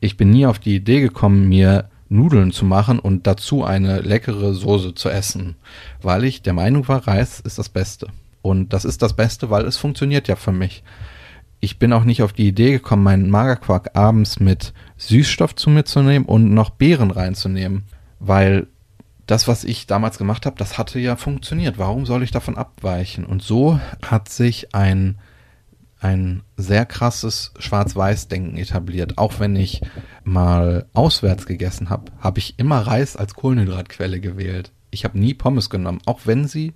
Ich 0.00 0.16
bin 0.16 0.30
nie 0.30 0.46
auf 0.46 0.58
die 0.58 0.76
Idee 0.76 1.00
gekommen, 1.00 1.46
mir 1.48 1.90
Nudeln 2.08 2.52
zu 2.52 2.64
machen 2.64 2.98
und 2.98 3.26
dazu 3.26 3.64
eine 3.64 4.00
leckere 4.00 4.54
Soße 4.54 4.94
zu 4.94 5.08
essen, 5.08 5.56
weil 6.02 6.24
ich 6.24 6.42
der 6.42 6.54
Meinung 6.54 6.88
war, 6.88 7.06
Reis 7.06 7.40
ist 7.40 7.58
das 7.58 7.68
Beste. 7.68 8.08
Und 8.42 8.72
das 8.72 8.84
ist 8.84 9.02
das 9.02 9.14
Beste, 9.14 9.50
weil 9.50 9.66
es 9.66 9.76
funktioniert 9.76 10.28
ja 10.28 10.36
für 10.36 10.52
mich. 10.52 10.82
Ich 11.60 11.78
bin 11.78 11.92
auch 11.92 12.04
nicht 12.04 12.22
auf 12.22 12.32
die 12.32 12.48
Idee 12.48 12.70
gekommen, 12.70 13.02
meinen 13.02 13.30
Magerquark 13.30 13.96
abends 13.96 14.38
mit 14.38 14.72
Süßstoff 14.96 15.54
zu 15.56 15.70
mir 15.70 15.84
zu 15.84 16.02
nehmen 16.02 16.24
und 16.24 16.54
noch 16.54 16.70
Beeren 16.70 17.10
reinzunehmen, 17.10 17.84
weil 18.20 18.68
das, 19.26 19.46
was 19.46 19.64
ich 19.64 19.86
damals 19.86 20.16
gemacht 20.18 20.46
habe, 20.46 20.56
das 20.56 20.78
hatte 20.78 20.98
ja 20.98 21.16
funktioniert. 21.16 21.78
Warum 21.78 22.06
soll 22.06 22.22
ich 22.22 22.30
davon 22.30 22.56
abweichen? 22.56 23.24
Und 23.26 23.42
so 23.42 23.78
hat 24.02 24.30
sich 24.30 24.74
ein 24.74 25.18
ein 26.00 26.42
sehr 26.56 26.86
krasses 26.86 27.52
Schwarz-Weiß-Denken 27.58 28.56
etabliert. 28.56 29.18
Auch 29.18 29.40
wenn 29.40 29.56
ich 29.56 29.80
mal 30.24 30.86
auswärts 30.94 31.46
gegessen 31.46 31.90
habe, 31.90 32.12
habe 32.20 32.38
ich 32.38 32.58
immer 32.58 32.80
Reis 32.80 33.16
als 33.16 33.34
Kohlenhydratquelle 33.34 34.20
gewählt. 34.20 34.70
Ich 34.90 35.04
habe 35.04 35.18
nie 35.18 35.34
Pommes 35.34 35.70
genommen, 35.70 36.00
auch 36.06 36.20
wenn 36.24 36.46
sie 36.46 36.72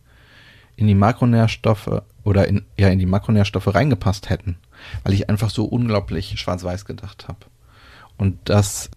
in 0.77 0.87
die 0.87 0.95
Makronährstoffe 0.95 2.03
oder 2.25 2.49
in, 2.49 2.63
ja, 2.79 2.89
in 2.89 2.99
die 2.99 3.07
Makronährstoffe 3.07 3.73
reingepasst 3.73 4.29
hätten, 4.29 4.57
weil 5.05 5.13
ich 5.13 5.29
einfach 5.31 5.51
so 5.51 5.65
unglaublich 5.65 6.39
schwarz-weiß 6.39 6.85
gedacht 6.85 7.29
habe. 7.29 7.39
Und 8.17 8.39
das, 8.45 8.91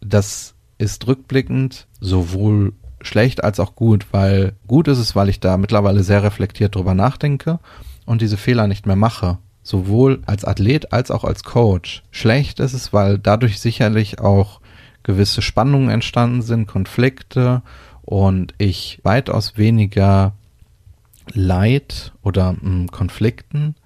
das 0.00 0.54
ist 0.78 1.06
rückblickend 1.06 1.86
sowohl 2.00 2.74
schlecht 3.00 3.42
als 3.42 3.58
auch 3.58 3.74
gut, 3.74 4.06
weil 4.12 4.54
gut 4.66 4.88
ist 4.88 4.98
es, 4.98 5.16
weil 5.16 5.28
ich 5.28 5.40
da 5.40 5.56
mittlerweile 5.56 6.02
sehr 6.02 6.22
reflektiert 6.22 6.74
drüber 6.74 6.94
nachdenke 6.94 7.58
und 8.04 8.20
diese 8.20 8.36
Fehler 8.36 8.66
nicht 8.66 8.86
mehr 8.86 8.96
mache 8.96 9.38
sowohl 9.62 10.22
als 10.26 10.44
Athlet 10.44 10.92
als 10.92 11.10
auch 11.10 11.24
als 11.24 11.44
Coach. 11.44 12.02
Schlecht 12.10 12.60
ist 12.60 12.72
es, 12.72 12.92
weil 12.92 13.18
dadurch 13.18 13.60
sicherlich 13.60 14.20
auch 14.20 14.60
gewisse 15.02 15.42
Spannungen 15.42 15.88
entstanden 15.88 16.42
sind, 16.42 16.66
Konflikte 16.66 17.62
und 18.02 18.54
ich 18.58 19.00
weitaus 19.02 19.56
weniger 19.56 20.34
Leid 21.32 22.12
oder 22.22 22.52
mh, 22.52 22.60
hm, 22.60 22.90
Konflikten 22.90 23.76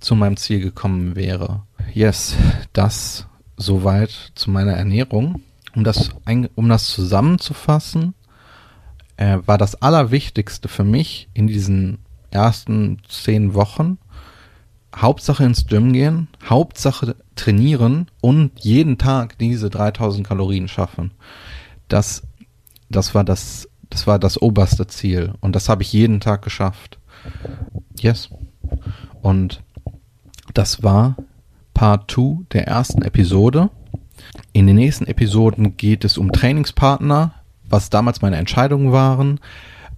zu 0.00 0.14
meinem 0.14 0.36
Ziel 0.36 0.60
gekommen 0.60 1.16
wäre. 1.16 1.62
Yes, 1.92 2.36
das 2.72 3.26
soweit 3.56 4.32
zu 4.34 4.50
meiner 4.50 4.72
Ernährung. 4.72 5.42
Um 5.74 5.82
das, 5.82 6.10
um 6.54 6.68
das 6.68 6.86
zusammenzufassen, 6.86 8.14
äh, 9.16 9.38
war 9.46 9.58
das 9.58 9.80
Allerwichtigste 9.82 10.68
für 10.68 10.84
mich 10.84 11.28
in 11.34 11.46
diesen 11.46 11.98
ersten 12.30 12.98
zehn 13.08 13.54
Wochen 13.54 13.98
Hauptsache 14.96 15.44
ins 15.44 15.66
Gym 15.66 15.92
gehen, 15.92 16.28
Hauptsache 16.48 17.16
trainieren 17.34 18.10
und 18.20 18.52
jeden 18.60 18.98
Tag 18.98 19.38
diese 19.38 19.70
3000 19.70 20.26
Kalorien 20.26 20.68
schaffen. 20.68 21.12
Das, 21.88 22.22
das 22.88 23.14
war 23.14 23.24
das, 23.24 23.68
das 23.90 24.06
war 24.06 24.18
das 24.18 24.40
oberste 24.40 24.86
Ziel 24.86 25.34
und 25.40 25.54
das 25.56 25.68
habe 25.68 25.82
ich 25.82 25.92
jeden 25.92 26.20
Tag 26.20 26.42
geschafft. 26.42 26.98
Yes. 27.98 28.30
Und 29.22 29.62
das 30.52 30.82
war 30.82 31.16
Part 31.72 32.10
2 32.10 32.44
der 32.52 32.66
ersten 32.66 33.02
Episode. 33.02 33.70
In 34.52 34.66
den 34.66 34.76
nächsten 34.76 35.06
Episoden 35.06 35.76
geht 35.76 36.04
es 36.04 36.18
um 36.18 36.30
Trainingspartner, 36.30 37.34
was 37.68 37.90
damals 37.90 38.22
meine 38.22 38.36
Entscheidungen 38.36 38.92
waren, 38.92 39.40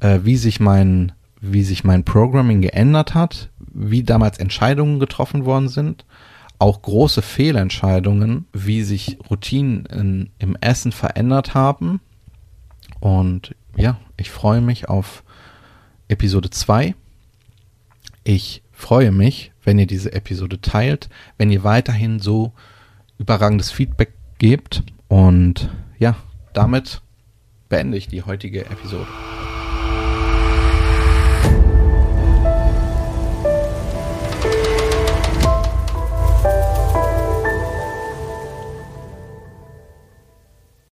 äh, 0.00 0.20
wie 0.22 0.36
sich 0.36 0.60
mein 0.60 1.12
wie 1.52 1.62
sich 1.62 1.84
mein 1.84 2.04
Programming 2.04 2.60
geändert 2.60 3.14
hat, 3.14 3.50
wie 3.58 4.02
damals 4.02 4.38
Entscheidungen 4.38 4.98
getroffen 4.98 5.44
worden 5.44 5.68
sind, 5.68 6.04
auch 6.58 6.82
große 6.82 7.22
Fehlentscheidungen, 7.22 8.46
wie 8.52 8.82
sich 8.82 9.18
Routinen 9.30 9.86
in, 9.86 10.30
im 10.38 10.56
Essen 10.60 10.92
verändert 10.92 11.54
haben. 11.54 12.00
Und 13.00 13.54
ja, 13.76 13.98
ich 14.16 14.30
freue 14.30 14.60
mich 14.60 14.88
auf 14.88 15.22
Episode 16.08 16.50
2. 16.50 16.94
Ich 18.24 18.62
freue 18.72 19.12
mich, 19.12 19.52
wenn 19.62 19.78
ihr 19.78 19.86
diese 19.86 20.12
Episode 20.12 20.60
teilt, 20.60 21.08
wenn 21.38 21.50
ihr 21.50 21.64
weiterhin 21.64 22.20
so 22.20 22.52
überragendes 23.18 23.70
Feedback 23.70 24.12
gebt. 24.38 24.82
Und 25.08 25.70
ja, 25.98 26.16
damit 26.52 27.02
beende 27.68 27.96
ich 27.96 28.08
die 28.08 28.22
heutige 28.22 28.64
Episode. 28.66 29.06